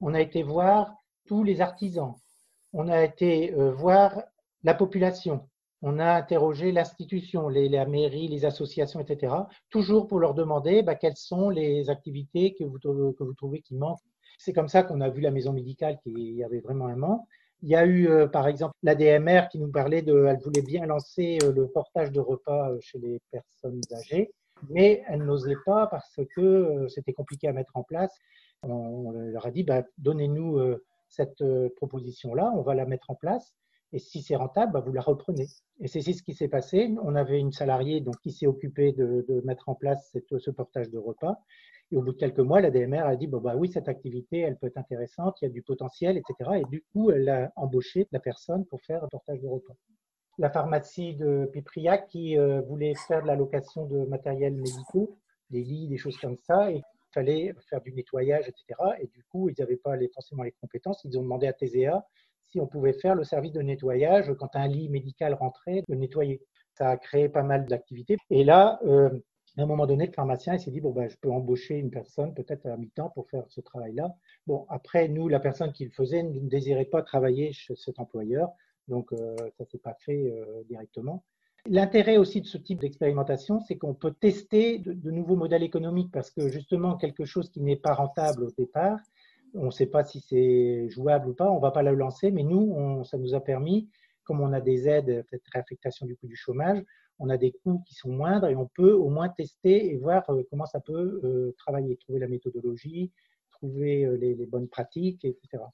[0.00, 0.94] On a été voir
[1.26, 2.14] tous les artisans.
[2.72, 4.22] On a été euh, voir
[4.62, 5.48] la population.
[5.80, 9.32] On a interrogé l'institution, la mairie, les associations, etc.
[9.70, 12.78] Toujours pour leur demander bah, quelles sont les activités que vous,
[13.34, 14.00] trouvez qui manquent.
[14.38, 17.22] C'est comme ça qu'on a vu la maison médicale qu'il y avait vraiment un manque.
[17.62, 21.38] Il y a eu, euh, par exemple, l'ADMR qui nous parlait de, voulait bien lancer
[21.42, 24.30] euh, le portage de repas chez les personnes âgées,
[24.70, 28.16] mais elle n'osait pas parce que c'était compliqué à mettre en place.
[28.62, 30.60] On leur a dit, bah, donnez-nous
[31.08, 31.44] cette
[31.76, 33.54] proposition-là, on va la mettre en place.
[33.92, 35.46] Et si c'est rentable, bah, vous la reprenez.
[35.80, 36.94] Et c'est ce qui s'est passé.
[37.02, 40.98] On avait une salariée donc, qui s'est occupée de, mettre en place ce portage de
[40.98, 41.38] repas.
[41.90, 44.58] Et au bout de quelques mois, la DMR a dit bah, oui, cette activité, elle
[44.58, 46.60] peut être intéressante, il y a du potentiel, etc.
[46.60, 49.74] Et du coup, elle a embauché la personne pour faire un portage de repas.
[50.38, 55.18] La pharmacie de Pipriac qui euh, voulait faire de la location de matériel médicaux,
[55.50, 58.78] des lits, des choses comme ça, et il fallait faire du nettoyage, etc.
[59.00, 61.02] Et du coup, ils n'avaient pas les, forcément les compétences.
[61.04, 62.06] Ils ont demandé à TZA
[62.50, 66.40] si on pouvait faire le service de nettoyage quand un lit médical rentrait, de nettoyer.
[66.74, 68.16] Ça a créé pas mal d'activités.
[68.30, 69.10] Et là, euh,
[69.56, 72.34] à un moment donné, le pharmacien s'est dit bon ben, je peux embaucher une personne
[72.34, 74.14] peut-être à mi-temps pour faire ce travail-là.
[74.46, 78.50] Bon, après nous, la personne qui le faisait ne désirait pas travailler chez cet employeur,
[78.86, 81.24] donc euh, ça s'est pas fait euh, directement.
[81.66, 86.30] L'intérêt aussi de ce type d'expérimentation, c'est qu'on peut tester de, nouveaux modèles économiques parce
[86.30, 88.98] que justement quelque chose qui n'est pas rentable au départ,
[89.54, 92.30] on ne sait pas si c'est jouable ou pas, on ne va pas le lancer,
[92.30, 93.88] mais nous, ça nous a permis,
[94.24, 96.82] comme on a des aides, cette réaffectation du coût du chômage,
[97.18, 100.28] on a des coûts qui sont moindres et on peut au moins tester et voir
[100.30, 103.10] euh, comment ça peut euh, travailler, trouver la méthodologie,
[103.50, 105.64] trouver euh, les, bonnes pratiques, etc.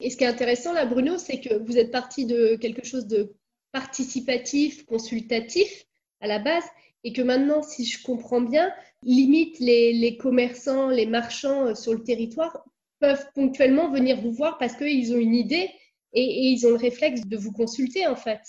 [0.00, 3.06] Et ce qui est intéressant là, Bruno, c'est que vous êtes parti de quelque chose
[3.06, 3.34] de
[3.72, 5.84] participatif, consultatif
[6.20, 6.64] à la base,
[7.04, 12.64] et que maintenant, si je comprends bien, limite les commerçants, les marchands sur le territoire
[13.02, 15.68] peuvent ponctuellement venir vous voir parce qu'ils ont une idée
[16.12, 18.40] et, ils ont le réflexe de vous consulter en fait.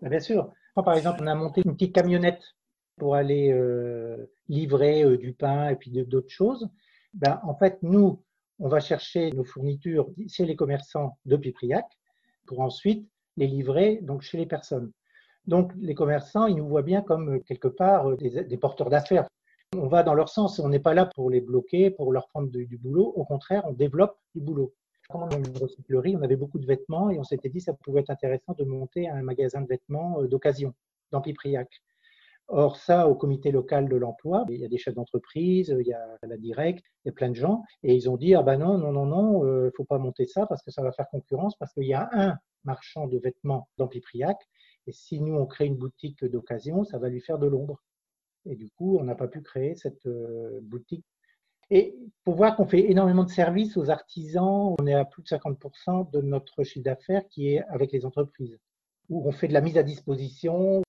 [0.00, 0.52] Bien sûr.
[0.76, 2.42] par exemple, on a monté une petite camionnette
[2.96, 6.68] pour aller euh, livrer euh, du pain et puis d'autres choses.
[7.12, 8.22] Ben, en fait, nous,
[8.60, 11.86] on va chercher nos fournitures chez les commerçants de Pipriac
[12.46, 14.92] pour ensuite les livrer donc chez les personnes.
[15.46, 19.26] Donc, les commerçants, ils nous voient bien comme euh, quelque part des porteurs d'affaires.
[19.76, 22.48] On va dans leur sens, on n'est pas là pour les bloquer, pour leur prendre
[22.48, 23.12] du, boulot.
[23.16, 24.74] Au contraire, on développe du boulot.
[25.10, 27.64] Comme on a une recyclerie, on avait beaucoup de vêtements et on s'était dit que
[27.64, 30.72] ça pouvait être intéressant de monter un magasin de vêtements euh, d'occasion
[31.10, 31.68] dans Pipriac.
[32.48, 35.92] Or, ça, au comité local de l'emploi, il y a des chefs d'entreprise, il y
[35.92, 38.56] a la directe, il y a plein de gens, et ils ont dit ah ben
[38.56, 41.10] non, non, non, non, il euh, faut pas monter ça parce que ça va faire
[41.10, 44.38] concurrence, parce qu'il y a un marchand de vêtements dans Pipriac,
[44.86, 47.82] et si nous on crée une boutique d'occasion, ça va lui faire de l'ombre.
[48.46, 51.04] Et du coup, on n'a pas pu créer cette euh, boutique.
[51.70, 55.28] Et pour voir qu'on fait énormément de services aux artisans, on est à plus de
[55.28, 58.58] 50% de notre chiffre d'affaires qui est avec les entreprises,
[59.10, 60.82] où on fait de la mise à disposition.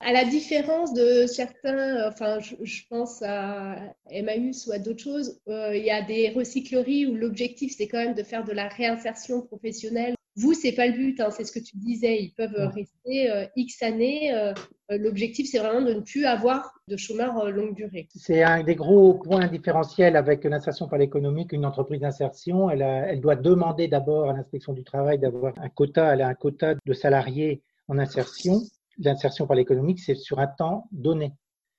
[0.00, 3.76] À la différence de certains, enfin, je, pense à
[4.10, 7.98] Emmaüs ou à d'autres choses, euh, il y a des recycleries où l'objectif, c'est quand
[7.98, 11.50] même de faire de la réinsertion professionnelle vous, c'est pas le but, hein, c'est ce
[11.50, 12.22] que tu disais.
[12.22, 14.32] Ils peuvent rester euh, X années.
[14.32, 14.54] Euh,
[14.90, 18.08] euh, l'objectif, c'est vraiment de ne plus avoir de chômeurs longue durée.
[18.14, 22.70] C'est un des gros points différentiels avec l'insertion par l'économie qu'une entreprise d'insertion.
[22.70, 26.14] Elle, elle, doit demander d'abord à l'inspection du travail d'avoir un quota.
[26.14, 28.62] Elle a un quota de salariés en insertion.
[28.98, 31.32] L'insertion par l'économique, c'est sur un temps donné.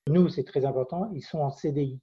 [0.08, 2.00] Nous, c'est très important, ils sont en CDI.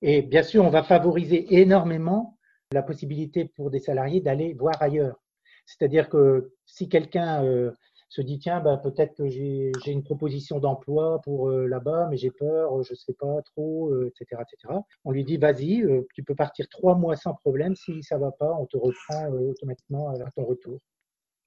[0.00, 2.38] Et bien sûr, on va favoriser énormément
[2.72, 5.21] la possibilité pour des salariés d'aller voir ailleurs.
[5.66, 7.72] C'est-à-dire que si quelqu'un euh,
[8.08, 12.30] se dit tiens, bah, peut-être que j'ai une proposition d'emploi pour euh, là-bas, mais j'ai
[12.30, 14.74] peur, je ne sais pas trop, etc., euh, etc.
[15.04, 17.74] On lui dit vas-y, tu peux partir trois mois sans problème.
[17.76, 20.78] Si ça ne va pas, on te reprend automatiquement à ton retour.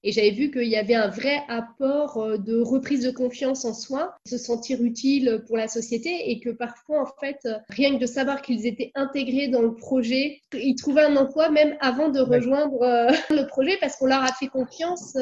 [0.02, 3.74] Et j'avais vu qu'il y avait un vrai apport euh, de reprise de confiance en
[3.74, 8.00] soi, se sentir utile pour la société et que parfois, en fait, euh, rien que
[8.00, 12.20] de savoir qu'ils étaient intégrés dans le projet, ils trouvaient un emploi même avant de
[12.20, 15.16] rejoindre euh, le projet parce qu'on leur a fait confiance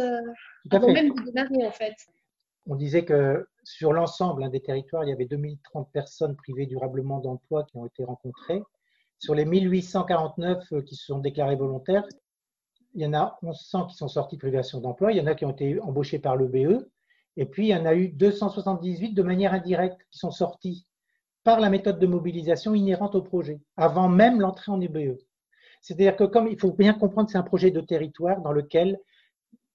[0.70, 1.94] avant même de démarrer, en fait.
[2.66, 7.64] On disait que sur l'ensemble des territoires, il y avait 2030 personnes privées durablement d'emploi
[7.64, 8.62] qui ont été rencontrées.
[9.18, 12.04] Sur les 1849 qui se sont déclarées volontaires,
[12.94, 15.34] il y en a 1100 qui sont sortis de privation d'emploi, il y en a
[15.34, 16.88] qui ont été embauchés par le BE,
[17.36, 20.86] Et puis, il y en a eu 278 de manière indirecte qui sont sortis
[21.42, 25.18] par la méthode de mobilisation inhérente au projet, avant même l'entrée en EBE.
[25.80, 28.98] C'est-à-dire que comme il faut bien comprendre, c'est un projet de territoire dans lequel,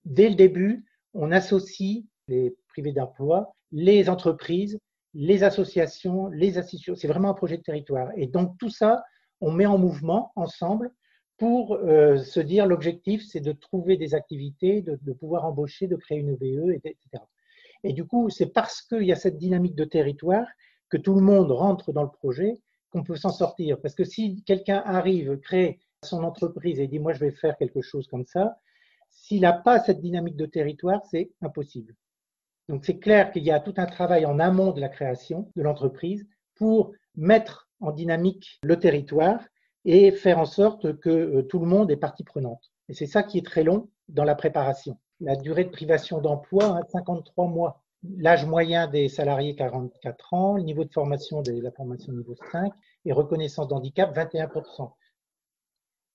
[0.05, 4.79] dès le début, on associe les privés d'emploi, les entreprises,
[5.13, 6.95] les associations, les institutions.
[6.95, 8.09] C'est vraiment un projet de territoire.
[8.15, 9.03] Et donc tout ça,
[9.41, 10.91] on met en mouvement ensemble
[11.39, 16.19] pour euh, se dire l'objectif, c'est de trouver des activités, de, pouvoir embaucher, de créer
[16.19, 17.23] une EBE, etc.
[17.83, 20.45] Et du coup, c'est parce qu'il y a cette dynamique de territoire
[20.89, 22.59] que tout le monde rentre dans le projet
[22.91, 23.79] qu'on peut s'en sortir.
[23.79, 27.81] Parce que si quelqu'un arrive, crée son entreprise et dit moi je vais faire quelque
[27.81, 28.57] chose comme ça,
[29.09, 31.95] s'il n'a pas cette dynamique de territoire, c'est impossible.
[32.67, 35.61] Donc c'est clair qu'il y a tout un travail en amont de la création de
[35.61, 39.39] l'entreprise pour mettre en dynamique le territoire
[39.85, 42.71] et faire en sorte que euh, tout le monde est partie prenante.
[42.89, 44.97] Et c'est ça qui est très long dans la préparation.
[45.19, 47.83] La durée de privation d'emploi, 53 hein, mois.
[48.17, 50.55] L'âge moyen des salariés, 44 ans.
[50.55, 52.71] Le niveau de formation de la formation niveau 5
[53.05, 54.91] et reconnaissance d'handicap, 21%.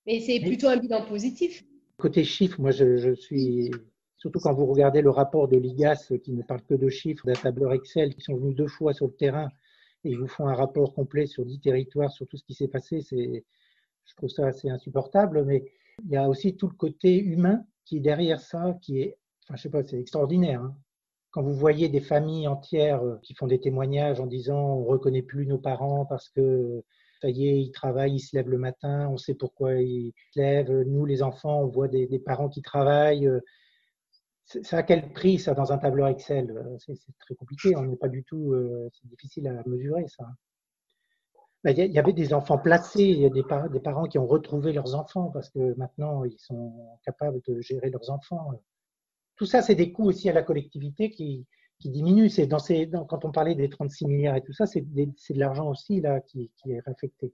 [0.07, 1.65] Mais c'est plutôt un bilan positif.
[1.97, 3.71] Côté chiffres, moi, je, je, suis,
[4.17, 7.35] surtout quand vous regardez le rapport de l'IGAS qui ne parle que de chiffres, d'un
[7.35, 9.49] tableur Excel, qui sont venus deux fois sur le terrain
[10.05, 13.01] ils vous font un rapport complet sur dix territoires, sur tout ce qui s'est passé,
[13.01, 13.45] c'est,
[14.05, 15.45] je trouve ça assez insupportable.
[15.45, 15.65] Mais
[16.05, 19.57] il y a aussi tout le côté humain qui est derrière ça, qui est, enfin,
[19.57, 20.63] je sais pas, c'est extraordinaire.
[20.63, 20.77] Hein.
[21.31, 25.47] Quand vous voyez des familles entières qui font des témoignages en disant on reconnaît plus
[25.47, 26.85] nos parents parce que
[27.21, 30.41] ça y est, ils travaillent, ils se lèvent le matin, on sait pourquoi ils se
[30.41, 30.83] lèvent.
[30.87, 33.29] Nous, les enfants, on voit des, des parents qui travaillent.
[34.47, 38.09] C'est à quel prix ça dans un tableur Excel C'est très compliqué, on n'est pas
[38.09, 40.27] du tout, euh, c'est difficile à mesurer ça.
[41.63, 44.19] Ben, il y avait des enfants placés, il y a des, par des, parents qui
[44.19, 48.51] ont retrouvé leurs enfants parce que maintenant ils sont capables de gérer leurs enfants.
[49.37, 51.47] Tout ça, c'est des coûts aussi à la collectivité qui,
[51.81, 52.29] qui diminue.
[52.29, 55.71] C'est dans ces, quand on parlait des 36 milliards et tout ça, c'est de l'argent
[55.71, 57.33] aussi là qui, qui, est réaffecté.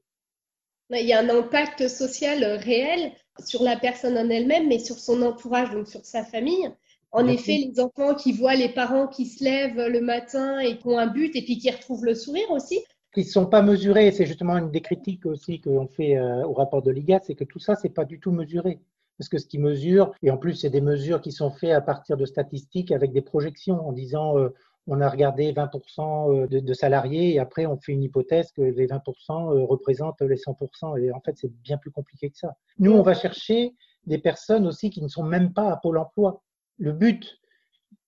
[0.91, 3.13] Il y a un impact social réel
[3.45, 6.71] sur la personne en elle-même, mais sur son entourage, donc sur sa famille.
[7.13, 10.87] En effet, les enfants qui voient les parents qui se lèvent le matin et qui
[10.87, 12.79] ont un but et puis qui retrouvent le sourire aussi.
[13.13, 16.53] Qui ne sont pas mesurés, c'est justement une des critiques aussi qu'on fait euh, au
[16.53, 18.81] rapport de l'IGAT, c'est que tout ça, c'est pas du tout mesuré
[19.21, 21.83] parce que ce qui mesure, et en plus c'est des mesures qui sont faites à
[21.83, 24.49] partir de statistiques avec des projections en disant euh,
[24.87, 28.63] on a regardé 20% euh, de, de, salariés et après on fait une hypothèse que
[28.63, 28.99] les 20%
[29.31, 30.99] euh, représentent les 100%.
[31.03, 32.57] Et en fait c'est bien plus compliqué que ça.
[32.79, 33.75] Nous on va chercher
[34.07, 36.41] des personnes aussi qui ne sont même pas à Pôle Emploi.
[36.81, 37.39] Le but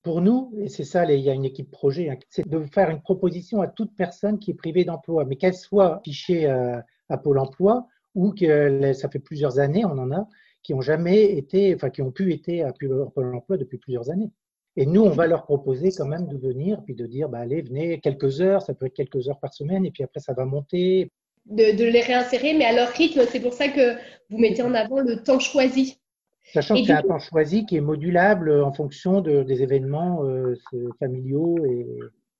[0.02, 2.90] pour nous, et c'est ça, il y a une équipe projet, hein, c'est de faire
[2.90, 7.18] une proposition à toute personne qui est privée d'emploi, mais qu'elle soit fichée à, à
[7.18, 10.26] Pôle Emploi ou que ça fait plusieurs années, on en a,
[10.62, 14.30] qui ont jamais été, enfin qui ont pu être à Pôle emploi depuis plusieurs années.
[14.76, 17.61] Et nous, on va leur proposer quand même de venir, puis de dire, bah, allez,
[17.61, 20.46] venez quelques heures, ça peut être quelques heures par semaine, et puis après, ça va
[20.46, 21.11] monter.
[21.46, 23.96] De les réinsérer, mais à leur rythme, c'est pour ça que
[24.30, 25.98] vous mettez en avant le temps choisi.
[26.44, 30.55] Sachant y a un temps choisi qui est modulable en fonction de, des événements euh,
[30.98, 31.87] familiaux et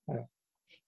[0.07, 0.27] voilà.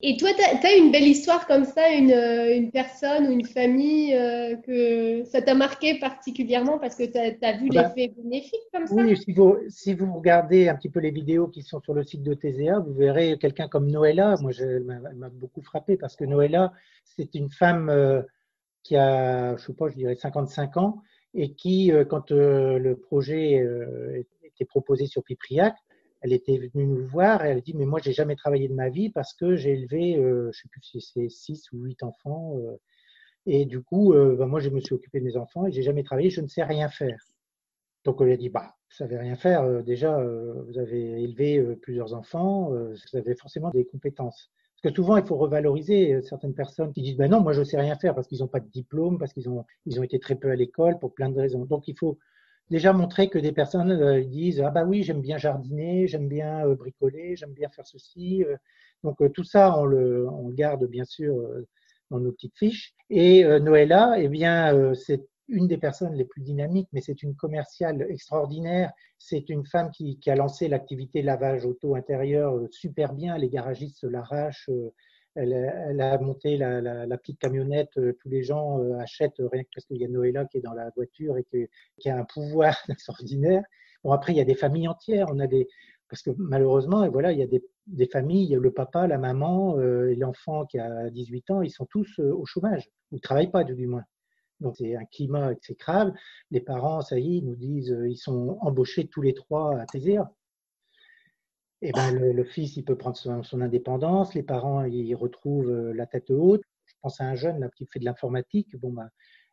[0.06, 3.46] Et toi, tu as, une belle histoire comme ça, une, euh, une personne ou une
[3.46, 8.60] famille euh, que ça t'a marqué particulièrement parce que tu as, vu bah, l'effet bénéfique
[8.70, 8.94] comme ça?
[8.94, 12.02] Oui, si vous, si vous regardez un petit peu les vidéos qui sont sur le
[12.02, 14.34] site de TZA, vous verrez quelqu'un comme Noëlla.
[14.42, 16.74] Moi, je, elle m'a beaucoup frappé parce que Noëlla,
[17.04, 18.20] c'est une femme euh,
[18.82, 21.02] qui a, je sais pas, je dirais 55 ans
[21.34, 25.74] et qui, euh, quand euh, le projet euh, était proposé sur Pipriac,
[26.20, 28.74] elle était venue nous voir et elle a dit mais moi j'ai jamais travaillé de
[28.74, 32.56] ma vie parce que j'ai élevé je sais plus si c'est six ou huit enfants
[33.44, 36.02] et du coup bah, moi je me suis occupé de mes enfants et j'ai jamais
[36.02, 37.18] travaillé je ne sais rien faire.
[38.04, 42.14] Donc on lui a dit bah vous savez rien faire déjà vous avez élevé plusieurs
[42.14, 44.50] enfants vous avez forcément des compétences
[44.90, 47.96] que souvent il faut revaloriser certaines personnes qui disent ben non moi je sais rien
[47.96, 50.50] faire parce qu'ils n'ont pas de diplôme parce qu'ils ont ils ont été très peu
[50.50, 52.18] à l'école pour plein de raisons donc il faut
[52.70, 56.66] déjà montrer que des personnes euh, disent ah bah oui j'aime bien jardiner, j'aime bien
[56.66, 58.44] euh, bricoler, j'aime bien faire ceci.
[58.44, 58.56] Euh.
[59.02, 61.36] Donc tout ça on le, on garde bien sûr
[62.10, 62.94] dans nos petites fiches.
[63.10, 68.06] Et Noëlla, eh bien c'est une des personnes les plus dynamiques, mais c'est une commerciale
[68.08, 68.92] extraordinaire.
[69.18, 73.36] C'est une femme qui, a lancé l'activité lavage auto intérieur super bien.
[73.38, 74.70] Les garagistes l'arrachent
[75.36, 77.96] elle, elle, a monté la, petite camionnette.
[77.98, 80.60] Euh, tous les gens euh, achètent rien que parce qu'il y a Noëlla qui est
[80.60, 81.44] dans la voiture et
[81.98, 83.62] qui a un pouvoir extraordinaire.
[84.04, 85.26] Bon, après, il y a des familles entières.
[85.30, 85.66] On a des,
[86.08, 90.14] parce que malheureusement, voilà, il y a des, familles, le papa, la maman euh, et
[90.14, 92.88] l'enfant qui a 18 ans, ils sont tous euh, au chômage.
[93.10, 94.04] Ils ne travaillent pas, du moins.
[94.64, 96.14] Donc, c'est un climat exécrable.
[96.50, 100.32] Les parents, ça y est, nous disent, ils sont embauchés tous les trois à TZA.
[101.82, 106.06] et ben le, fils, il peut prendre son, indépendance, les parents, ils retrouvent euh, la
[106.06, 106.62] tête haute.
[106.86, 108.74] Je pense à un jeune là, qui fait de l'informatique.
[108.76, 109.10] Bon, ben,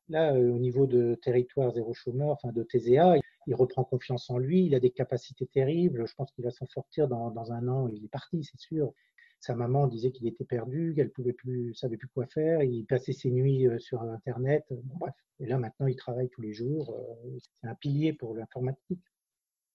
[0.07, 4.65] là, au niveau de territoire zéro chômeur, enfin de TZA, il reprend confiance en lui,
[4.65, 6.07] il a des capacités terribles.
[6.07, 7.89] Je pense qu'il va s'en sortir dans, un an.
[7.89, 8.93] Il est parti, c'est sûr.
[9.41, 12.61] Sa maman disait qu'il était perdu, qu'elle pouvait plus, savait plus quoi faire.
[12.61, 14.65] Il passait ses nuits euh, sur Internet.
[14.69, 15.13] bref.
[15.39, 16.95] Et là, maintenant, il travaille tous les jours.
[16.95, 19.01] Euh, c'est un pilier pour l'informatique.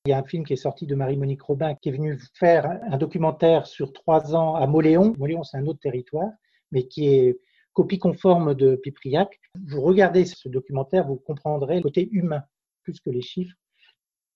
[0.06, 2.80] Il y a un film qui est sorti de Marie-Monique Robin qui est venue faire
[2.88, 5.14] un documentaire sur trois ans à Moléon.
[5.18, 6.30] Moléon, c'est un autre territoire,
[6.70, 7.40] mais qui est
[7.72, 9.40] copie conforme de Pipriac.
[9.66, 12.44] Vous regardez ce documentaire, vous comprendrez le côté humain,
[12.84, 13.56] plus que les chiffres,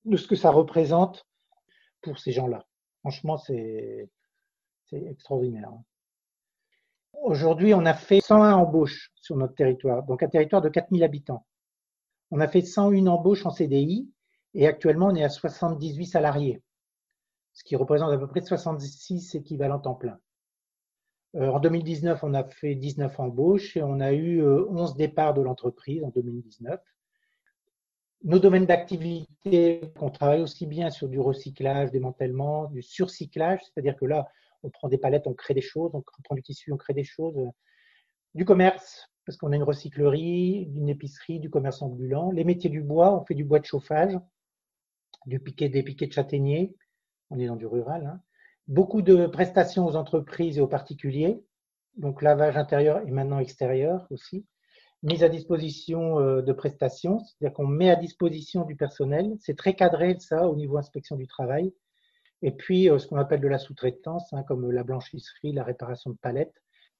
[0.05, 1.25] de ce que ça représente
[2.03, 2.67] pour ces gens-là.
[3.03, 4.09] Franchement, c'est
[4.93, 5.73] extraordinaire.
[7.23, 11.45] Aujourd'hui, on a fait 101 embauches sur notre territoire, donc un territoire de 4000 habitants.
[12.31, 14.09] On a fait 101 embauches en CDI
[14.55, 16.63] et actuellement, on est à 78 salariés,
[17.53, 20.19] ce qui représente à peu près 66 équivalents temps plein.
[21.37, 25.35] Euh, en 2019, on a fait 19 embauches et on a eu 11 euh, départs
[25.35, 26.81] de l'entreprise en 2019.
[28.23, 34.05] Nos domaines d'activité, on travaille aussi bien sur du recyclage, démantèlement, du surcyclage, c'est-à-dire que
[34.05, 34.29] là,
[34.63, 37.05] on prend des palettes, on crée des choses, on prend du tissu, on crée des
[37.05, 37.37] choses,
[38.35, 42.83] du commerce, parce qu'on a une recyclerie, une épicerie, du commerce ambulant, les métiers du
[42.83, 44.19] bois, on fait du bois de chauffage,
[45.27, 46.75] du piquet, des piquets de châtaignier,
[47.31, 48.21] on est dans du rural, hein.
[48.69, 51.45] beaucoup de prestations aux entreprises et aux particuliers,
[51.97, 54.47] donc lavage intérieur et maintenant extérieur aussi,
[55.03, 59.75] mise à disposition euh, de prestations, c'est-à-dire qu'on met à disposition du personnel, c'est très
[59.75, 61.73] cadré ça au niveau inspection du travail,
[62.43, 66.11] et puis euh, ce qu'on appelle de la sous-traitance, hein, comme la blanchisserie, la réparation
[66.11, 66.55] de palettes.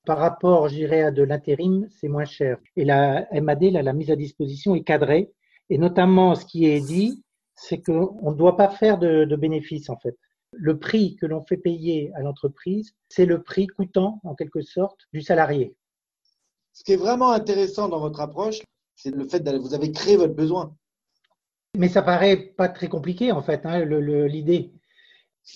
[0.07, 2.59] Par rapport, je dirais, à de l'intérim, c'est moins cher.
[2.77, 5.31] Et la MAD, la mise à disposition est cadrée,
[5.69, 7.23] et notamment ce qui est dit,
[7.55, 10.17] c'est qu'on ne doit pas faire de, bénéfices en fait.
[10.53, 15.01] Le prix que l'on fait payer à l'entreprise, c'est le prix coûtant en quelque sorte
[15.13, 15.75] du salarié.
[16.73, 18.61] Ce qui est vraiment intéressant dans votre approche,
[18.97, 20.75] c'est le fait que vous avez créé votre besoin.
[21.77, 24.73] Mais ça paraît pas très compliqué en fait, hein, l'idée.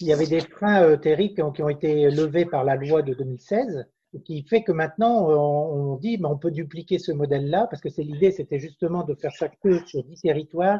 [0.00, 3.14] Il y avait des freins euh, terribles qui ont, été levés par la loi de
[3.14, 3.86] 2016
[4.24, 8.04] qui fait que maintenant on, dit ben, on peut dupliquer ce modèle-là parce que c'est
[8.04, 10.78] l'idée, c'était justement de faire ça que sur 10 territoires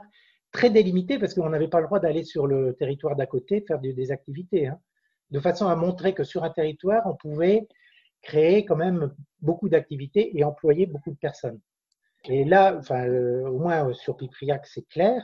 [0.55, 3.81] très délimité parce qu'on n'avait pas le droit d'aller sur le territoire d'à côté faire
[3.81, 4.79] des, activités, hein.
[5.31, 7.67] de façon à montrer que sur un territoire, on pouvait
[8.23, 11.61] créer quand même beaucoup d'activités et employer beaucoup de personnes.
[12.27, 15.23] Et là, enfin, euh, au moins sur Pipriac, c'est clair.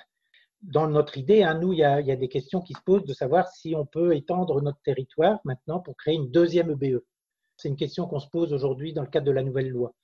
[0.62, 3.48] Dans notre idée, hein, nous, il y, a, des questions qui se posent de savoir
[3.48, 7.00] si on peut étendre notre territoire maintenant pour créer une deuxième EBE.
[7.56, 9.94] C'est une question qu'on se pose aujourd'hui dans le cadre de la nouvelle loi.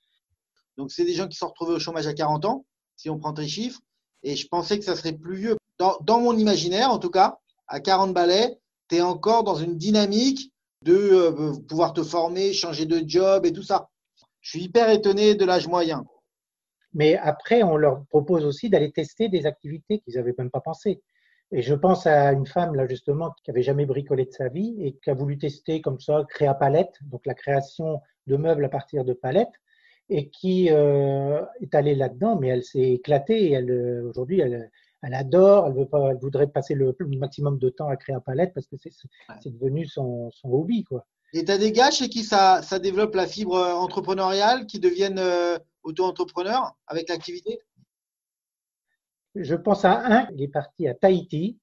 [0.77, 2.65] Donc, c'est des gens qui sont retrouvés au chômage à 40 ans,
[2.95, 3.79] si on prend tes chiffres,
[4.23, 5.57] et je pensais que ça serait plus vieux.
[5.77, 10.51] Dans, mon imaginaire, en tout cas, à 40 balais, tu es encore dans une dynamique
[10.83, 13.89] de euh, pouvoir te former, changer de job et tout ça.
[14.41, 16.05] Je suis hyper étonné de l'âge moyen.
[16.93, 21.01] Mais après, on leur propose aussi d'aller tester des activités qu'ils n'avaient même pas pensé.
[21.51, 24.75] Et je pense à une femme, là, justement, qui n'avait jamais bricolé de sa vie
[24.81, 28.65] et qui a voulu tester comme ça, créer à palette, donc la création de meubles
[28.65, 29.53] à partir de palettes
[30.09, 33.45] et qui euh, est allée là-dedans, mais elle s'est éclatée.
[33.45, 34.69] Et elle, euh, aujourd'hui, elle,
[35.01, 35.67] elle, adore.
[35.67, 38.67] Elle, veut pas, elle voudrait passer le, maximum de temps à créer un palette parce
[38.67, 41.05] que c'est devenu son, son, hobby, quoi.
[41.33, 45.19] Et tu as des gars chez qui ça, ça développe la fibre entrepreneuriale, qui deviennent
[45.19, 47.59] euh, auto-entrepreneurs avec l'activité?
[49.35, 51.59] Je pense à un, il est parti à Tahiti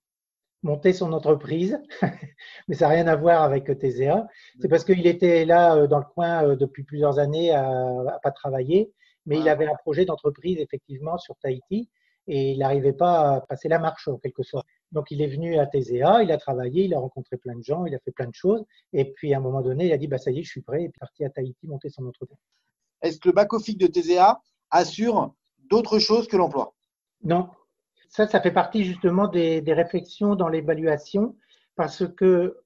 [0.63, 1.79] monter son entreprise,
[2.69, 4.27] mais ça n'a rien à voir avec TZA.
[4.61, 8.19] C'est parce qu'il était là euh, dans le coin euh, depuis plusieurs années à, à
[8.23, 8.91] pas travailler,
[9.27, 11.91] mais il avait un projet d'entreprise effectivement sur Tahiti
[12.27, 14.67] et il n'arrivait pas à passer la marche en quelque sorte.
[14.93, 17.85] Donc il est venu à TZA, il a travaillé, il a rencontré plein de gens,
[17.85, 20.07] il a fait plein de choses, et puis à un moment donné, il a dit
[20.07, 22.39] bah ça y est, je suis prêt, et est parti à Tahiti monter son entreprise.
[23.05, 24.41] Est-ce que le back-office de TZA
[24.71, 25.35] assure
[25.71, 26.75] d'autres choses que l'emploi?
[27.23, 27.51] Non,
[28.09, 31.37] ça, ça fait partie justement des, réflexions dans l'évaluation
[31.77, 32.59] parce que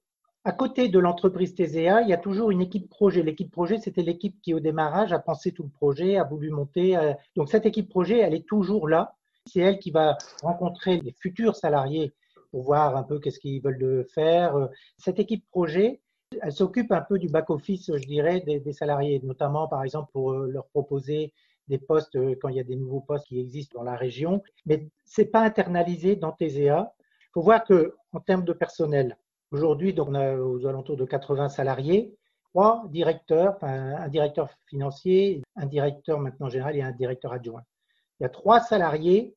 [0.44, 3.22] à côté de l'entreprise TZA, il y a toujours une équipe projet.
[3.22, 6.96] L'équipe projet, c'était l'équipe qui, au démarrage, a pensé tout le projet, a voulu monter.
[6.96, 9.16] Euh, donc, cette équipe projet, elle est toujours là.
[9.46, 12.14] C'est elle qui va rencontrer les futurs salariés
[12.50, 14.68] pour voir un peu qu'est-ce qu'ils veulent faire.
[14.96, 16.00] Cette équipe projet,
[16.42, 20.48] elle s'occupe un peu du back-office, je dirais, des, salariés, notamment, par exemple, pour euh,
[20.50, 21.32] leur proposer
[21.68, 24.42] des postes euh, quand il y a des nouveaux postes qui existent dans la région.
[24.66, 26.94] Mais c'est pas internalisé dans TZA.
[26.98, 29.16] Il faut voir que en termes de personnel,
[29.50, 32.14] aujourd'hui, on a aux alentours de 80 salariés,
[32.50, 37.62] trois directeurs, un directeur financier, un directeur maintenant général et un directeur adjoint.
[38.18, 39.36] Il y a trois salariés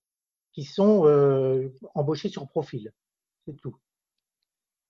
[0.53, 2.91] qui sont euh, embauchés sur profil.
[3.45, 3.75] C'est tout.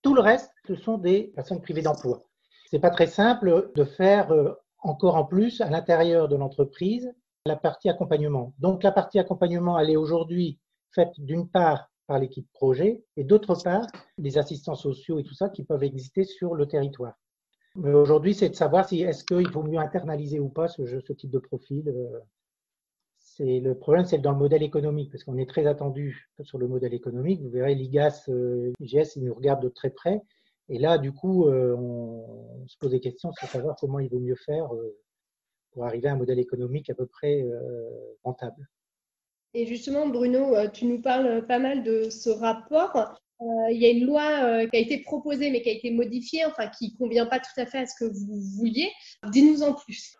[0.01, 2.23] Tout le reste, ce sont des personnes privées d'emploi.
[2.69, 7.13] C'est pas très simple de faire euh, encore en plus à l'intérieur de l'entreprise
[7.45, 8.53] la partie accompagnement.
[8.59, 10.59] Donc la partie accompagnement, elle est aujourd'hui
[10.93, 13.87] faite d'une part par l'équipe projet et d'autre part
[14.17, 17.15] les assistants sociaux et tout ça qui peuvent exister sur le territoire.
[17.75, 21.13] Mais aujourd'hui, c'est de savoir si est-ce qu'il vaut mieux internaliser ou pas ce, ce
[21.13, 21.91] type de profil.
[23.41, 26.67] Euh, le problème, c'est dans le modèle économique, parce qu'on est très attendu sur le
[26.67, 27.41] modèle économique.
[27.41, 30.21] Vous verrez, l'IGAS, euh, IGS, ils nous regardent de très près.
[30.69, 34.19] Et là, du coup, euh, on, se pose des questions sur savoir comment il vaut
[34.19, 34.69] mieux faire
[35.71, 37.43] pour arriver à un modèle économique à peu près
[38.23, 38.69] rentable.
[39.53, 43.19] Et justement, Bruno, tu nous parles pas mal de ce rapport.
[43.41, 46.67] il y a une loi qui a été proposée mais qui a été modifiée, enfin
[46.69, 48.89] qui ne convient pas tout à fait à ce que vous vouliez.
[49.31, 50.15] Dis-nous en plus.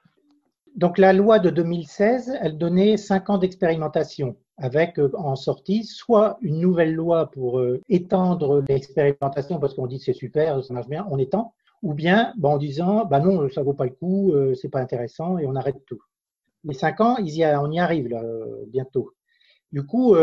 [0.76, 6.59] Donc la loi de 2016, elle donnait cinq ans d'expérimentation avec en sortie soit une
[6.59, 11.53] nouvelle loi pour étendre l'expérimentation parce qu'on dit c'est super, ça marche bien, on étend,
[11.82, 15.47] ou bien en disant bah non, ça vaut pas le coup, c'est pas intéressant et
[15.47, 15.99] on arrête tout.
[16.63, 18.22] Les cinq ans, y on y arrive là,
[18.67, 19.13] bientôt.
[19.72, 20.15] Du coup,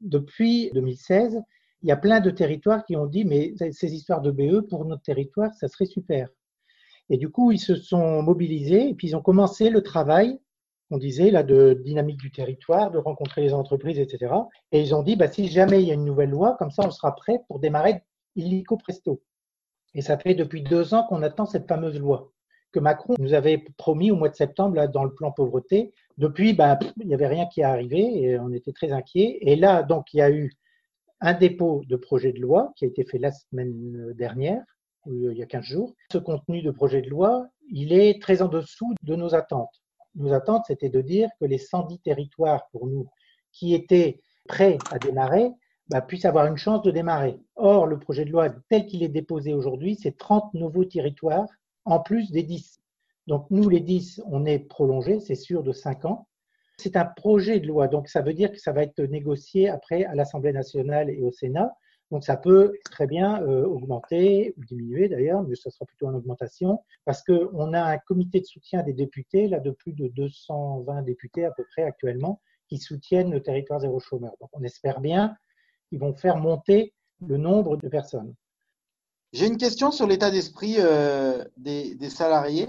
[0.00, 1.42] depuis 2016,
[1.82, 4.86] il y a plein de territoires qui ont dit mais ces histoires de BE pour
[4.86, 6.28] notre territoire, ça serait super.
[7.10, 10.38] Et du coup, ils se sont mobilisés et puis ils ont commencé le travail,
[10.90, 14.32] on disait, là, de dynamique du territoire, de rencontrer les entreprises, etc.
[14.72, 16.84] Et ils ont dit, bah, si jamais il y a une nouvelle loi, comme ça,
[16.86, 18.02] on sera prêt pour démarrer
[18.36, 19.22] illico presto.
[19.94, 22.32] Et ça fait depuis deux ans qu'on attend cette fameuse loi
[22.72, 25.92] que Macron nous avait promis au mois de septembre là, dans le plan pauvreté.
[26.18, 29.38] Depuis, bah, il n'y avait rien qui est arrivé et on était très inquiets.
[29.42, 30.52] Et là, donc, il y a eu
[31.20, 34.62] un dépôt de projet de loi qui a été fait la semaine dernière
[35.06, 35.94] il y a 15 jours.
[36.12, 39.82] Ce contenu de projet de loi, il est très en dessous de nos attentes.
[40.14, 43.08] Nos attentes, c'était de dire que les 110 territoires pour nous
[43.52, 45.50] qui étaient prêts à démarrer
[45.88, 47.38] bah, puissent avoir une chance de démarrer.
[47.56, 51.46] Or, le projet de loi tel qu'il est déposé aujourd'hui, c'est 30 nouveaux territoires
[51.84, 52.80] en plus des 10.
[53.26, 56.28] Donc nous, les 10, on est prolongé, c'est sûr, de 5 ans.
[56.78, 60.04] C'est un projet de loi, donc ça veut dire que ça va être négocié après
[60.04, 61.74] à l'Assemblée nationale et au Sénat.
[62.10, 66.14] Donc ça peut très bien euh, augmenter ou diminuer d'ailleurs, mais ce sera plutôt en
[66.14, 71.02] augmentation parce qu'on a un comité de soutien des députés, là de plus de 220
[71.02, 74.32] députés à peu près actuellement, qui soutiennent le territoire zéro chômeur.
[74.40, 75.36] Donc on espère bien
[75.88, 76.94] qu'ils vont faire monter
[77.26, 78.34] le nombre de personnes.
[79.32, 82.68] J'ai une question sur l'état d'esprit euh, des, des, salariés.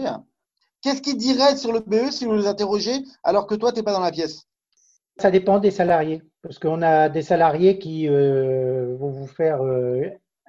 [0.81, 3.83] Qu'est-ce qu'ils diraient sur le BE si vous les interrogez alors que toi, tu n'es
[3.83, 4.47] pas dans la pièce?
[5.17, 6.21] Ça dépend des salariés.
[6.41, 10.03] Parce qu'on a des salariés qui euh, vont vous faire euh,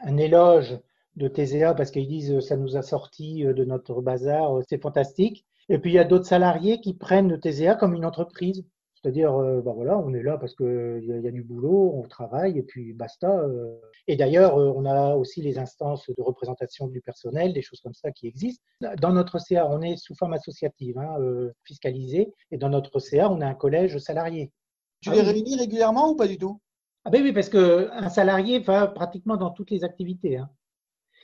[0.04, 0.78] un éloge
[1.16, 5.46] de TZA parce qu'ils disent ça nous a sorti de notre bazar, c'est fantastique.
[5.68, 8.64] Et puis il y a d'autres salariés qui prennent le TZA comme une entreprise.
[9.02, 12.58] C'est-à-dire, ben voilà, on est là parce qu'il y, y, a du boulot, on travaille
[12.58, 13.44] et puis basta.
[14.08, 18.10] Et d'ailleurs, on a aussi les instances de représentation du personnel, des choses comme ça
[18.10, 18.64] qui existent.
[19.00, 21.16] Dans notre CA, on est sous forme associative, hein,
[21.64, 24.50] fiscalisée, et dans notre CA, on a un collège salarié.
[25.02, 26.60] Tu les réunis régulièrement ou pas du tout?
[27.04, 30.38] Ah ben oui, parce qu'un salarié va pratiquement dans toutes les activités.
[30.38, 30.50] Hein.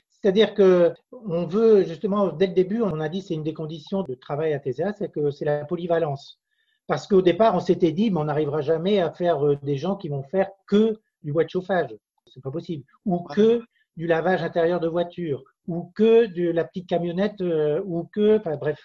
[0.09, 4.03] C'est-à-dire que on veut justement dès le début, on a dit c'est une des conditions
[4.03, 6.39] de travail à TSA, c'est que c'est la polyvalence.
[6.87, 9.95] Parce qu'au départ, on s'était dit, mais on n'arrivera jamais à faire euh, des gens
[9.95, 11.95] qui vont faire que du bois de chauffage.
[12.27, 12.83] C'est pas possible.
[13.05, 13.61] Ou que
[13.95, 15.43] du lavage intérieur de voiture.
[15.67, 17.41] Ou que de la petite camionnette.
[17.41, 18.79] Euh, ou que, enfin bref.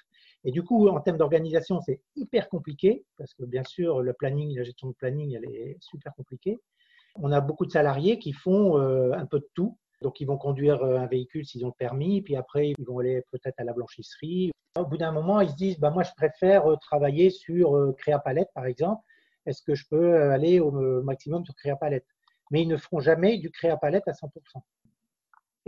[0.45, 4.57] Et du coup, en termes d'organisation, c'est hyper compliqué parce que bien sûr, le planning,
[4.57, 6.59] la gestion de planning, elle est super compliquée.
[7.17, 9.77] On a beaucoup de salariés qui font euh, un peu de tout.
[10.03, 12.99] Donc, ils vont conduire euh, un véhicule s'ils ont le permis, puis après, ils vont
[12.99, 14.53] aller peut-être à la blanchisserie.
[14.79, 18.19] Au bout d'un moment, ils se disent, bah, moi, je préfère euh, travailler sur Créa
[18.19, 19.03] Palette, par exemple.
[19.47, 20.71] Est-ce que je peux aller au
[21.03, 22.07] maximum sur Créa Palette?
[22.51, 24.29] Mais ils ne feront jamais du Créa Palette à 100%.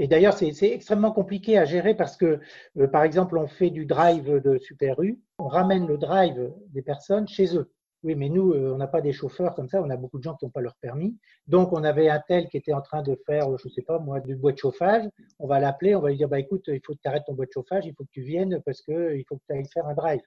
[0.01, 2.41] Et d'ailleurs, c'est extrêmement compliqué à gérer parce que,
[2.78, 6.81] euh, par exemple, on fait du drive de Super U, on ramène le drive des
[6.81, 7.70] personnes chez eux.
[8.03, 10.22] Oui, mais nous, euh, on n'a pas des chauffeurs comme ça, on a beaucoup de
[10.22, 11.18] gens qui n'ont pas leur permis.
[11.46, 13.98] Donc, on avait un tel qui était en train de faire, je ne sais pas
[13.98, 15.05] moi, du bois de chauffage.
[15.38, 17.34] On va l'appeler, on va lui dire, bah, écoute, il faut que tu arrêtes ton
[17.34, 19.86] bois de chauffage, il faut que tu viennes parce qu'il faut que tu ailles faire
[19.86, 20.22] un drive.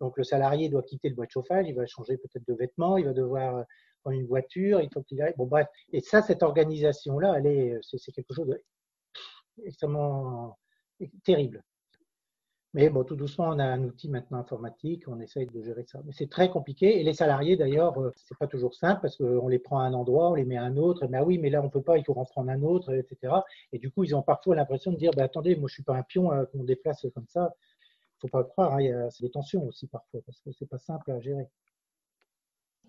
[0.00, 2.96] Donc, le salarié doit quitter le bois de chauffage, il va changer peut-être de vêtements,
[2.96, 3.64] il va devoir
[4.02, 5.34] prendre une voiture, il faut qu'il aille.
[5.36, 5.66] Bon, bref.
[5.92, 8.58] Et ça, cette organisation-là, elle est, c'est quelque chose de
[9.64, 10.56] extrêmement
[11.24, 11.62] terrible.
[12.74, 16.00] Mais bon, tout doucement, on a un outil maintenant informatique, on essaye de gérer ça.
[16.06, 17.00] Mais c'est très compliqué.
[17.00, 19.92] Et les salariés, d'ailleurs, euh, c'est pas toujours simple parce qu'on les prend à un
[19.92, 21.06] endroit, on les met à un autre.
[21.08, 23.34] Mais ah oui, mais là, on peut pas, il faut en prendre un autre, etc.
[23.72, 25.94] Et du coup, ils ont parfois l'impression de dire, bah, attendez, moi, je suis pas
[25.94, 27.54] un pion euh, qu'on déplace comme ça.
[28.20, 31.10] Faut pas le croire, hein, c'est des tensions aussi parfois parce que c'est pas simple
[31.10, 31.48] à gérer.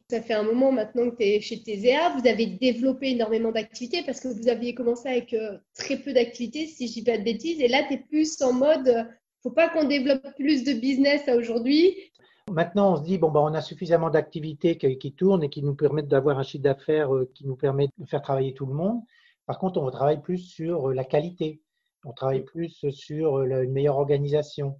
[0.07, 4.03] ça fait un moment maintenant que tu es chez TZA, vous avez développé énormément d'activités
[4.05, 7.23] parce que vous aviez commencé avec euh, très peu d'activités, si je dis pas de
[7.23, 9.03] bêtises, et là tu es plus en mode, euh,
[9.43, 12.11] faut pas qu'on développe plus de business à aujourd'hui.
[12.51, 15.75] Maintenant, on se dit, bon, bah, on a suffisamment d'activités qui, tournent et qui nous
[15.75, 19.01] permettent d'avoir un chiffre d'affaires euh, qui nous permet de faire travailler tout le monde.
[19.45, 21.61] Par contre, on travaille plus sur la qualité,
[22.05, 24.79] on travaille plus sur une meilleure organisation.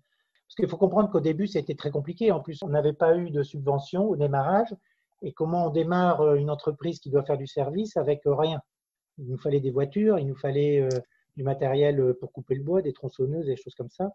[0.53, 2.32] Parce qu'il faut comprendre qu'au début, c'était très compliqué.
[2.32, 4.74] En plus, on n'avait pas eu de subvention au démarrage.
[5.24, 8.61] Et comment on démarre euh, une entreprise qui doit faire du service avec euh, rien?
[9.18, 10.89] Il nous fallait des voitures, il nous fallait euh,
[11.38, 14.11] du matériel pour couper le bois, des tronçonneuses, des choses comme ça.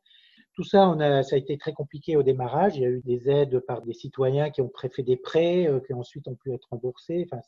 [0.59, 0.93] Tout ça,
[1.23, 2.75] ça a été très compliqué au démarrage.
[2.75, 5.95] Il y a eu des aides par des citoyens qui ont préfet des prêts, qui
[5.95, 7.29] ensuite ont pu être remboursés.
[7.31, 7.41] Enfin,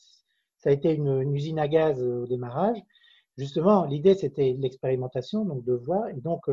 [0.59, 2.79] ça a été une, usine à gaz au démarrage.
[3.37, 6.09] Justement, l'idée, c'était l'expérimentation, donc de voir.
[6.11, 6.45] Et donc,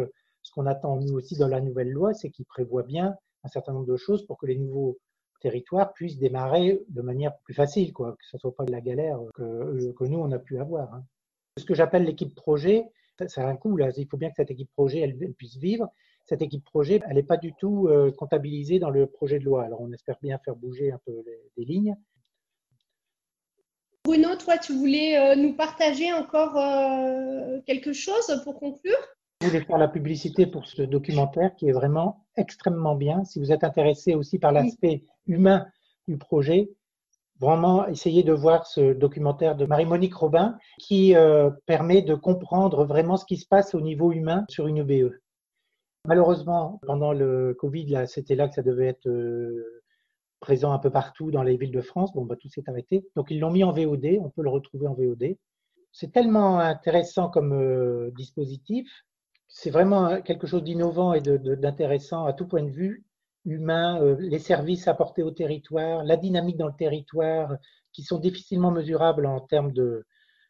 [0.41, 3.73] ce qu'on attend nous aussi dans la nouvelle loi, c'est qu'il prévoit bien un certain
[3.73, 4.97] nombre de choses pour que les nouveaux
[5.41, 9.19] territoire puisse démarrer de manière plus facile, quoi, que ce soit pas de la galère
[9.35, 10.91] que, que nous, on a pu avoir.
[10.91, 11.03] Hein.
[11.57, 12.85] Ce que j'appelle l'équipe projet,
[13.27, 13.89] ça a un coût, là.
[13.95, 15.91] il faut bien que cette équipe projet, elle, puisse vivre.
[16.27, 19.63] Cette équipe projet, elle n'est pas du tout euh, comptabilisée dans le projet de loi.
[19.63, 21.23] Alors, on espère bien faire bouger un peu
[21.55, 21.95] les, lignes.
[24.03, 28.97] Bruno, toi, tu voulais euh, nous partager encore euh, quelque chose pour conclure?
[29.41, 33.23] Je voulais faire la publicité pour ce documentaire qui est vraiment extrêmement bien.
[33.23, 35.65] Si vous êtes intéressé aussi par l'aspect humain
[36.07, 36.69] du projet,
[37.39, 43.17] vraiment essayez de voir ce documentaire de Marie-Monique Robin qui euh, permet de comprendre vraiment
[43.17, 45.13] ce qui se passe au niveau humain sur une UBE.
[46.07, 49.83] Malheureusement, pendant le Covid, c'était là que ça devait être euh,
[50.39, 52.13] présent un peu partout dans les villes de France.
[52.13, 53.05] Bon, bah, tout s'est arrêté.
[53.15, 54.17] Donc, ils l'ont mis en VOD.
[54.21, 55.37] On peut le retrouver en VOD.
[55.91, 59.05] C'est tellement intéressant comme euh, dispositif
[59.47, 63.05] c'est vraiment quelque chose d'innovant et d'intéressant à tout point de vue,
[63.45, 67.55] humain, euh, les services apportés au territoire, la dynamique dans le territoire,
[67.93, 70.05] qui sont difficilement mesurables en termes de,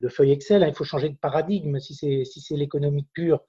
[0.10, 0.66] feuilles Excel.
[0.68, 1.80] Il faut changer de paradigme.
[1.80, 3.41] Si c'est si l'économique pure,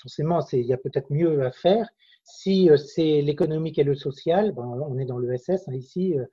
[0.00, 1.88] forcément, il y a peut-être mieux à faire.
[2.24, 6.18] Si euh, c'est l'économique et le social, ben, on est dans l'ESS hein, ici.
[6.18, 6.24] Euh,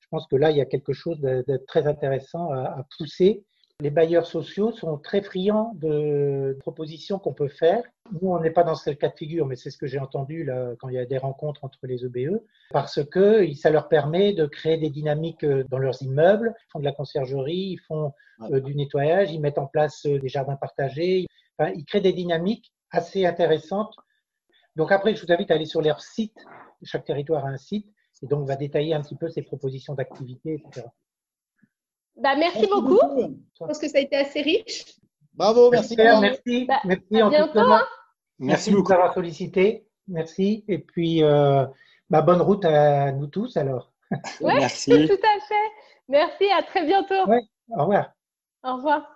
[0.00, 3.44] je pense que là, il y a quelque chose de, très intéressant à pousser
[3.80, 7.82] les bailleurs sociaux sont très friands de propositions qu'on peut faire.
[8.10, 10.44] Nous, on n'est pas dans ce cas de figure, mais c'est ce que j'ai entendu
[10.44, 12.40] là, quand il y a des rencontres entre les EBE,
[12.70, 16.54] parce que ça leur permet de créer des dynamiques euh, dans leurs immeubles.
[16.56, 18.12] Ils font de la conciergerie, ils font
[18.50, 21.26] euh, du nettoyage, ils mettent en place des jardins partagés.
[21.60, 23.94] ils créent des dynamiques assez intéressantes.
[24.76, 26.36] Donc après, je vous invite à aller sur leur site.
[26.82, 27.86] Chaque territoire a un site
[28.22, 30.86] et donc va détailler un petit peu ses propositions d'activité, etc.
[32.16, 32.98] Bah, merci, beaucoup.
[33.58, 34.84] Je pense que ça a été assez riche.
[35.34, 35.96] Bravo, merci.
[35.96, 37.58] Merci, bah, merci, à bientôt.
[37.60, 37.82] Hein.
[38.38, 39.86] Merci, beaucoup d'avoir sollicité.
[40.08, 40.64] Merci.
[40.68, 41.66] Et puis, euh,
[42.08, 43.92] bah, bonne route à nous tous alors.
[44.40, 44.90] Oui, merci.
[45.08, 45.54] tout à fait.
[46.08, 47.26] Merci, à très bientôt.
[47.26, 48.12] Ouais, au revoir.
[48.62, 49.06] Au revoir.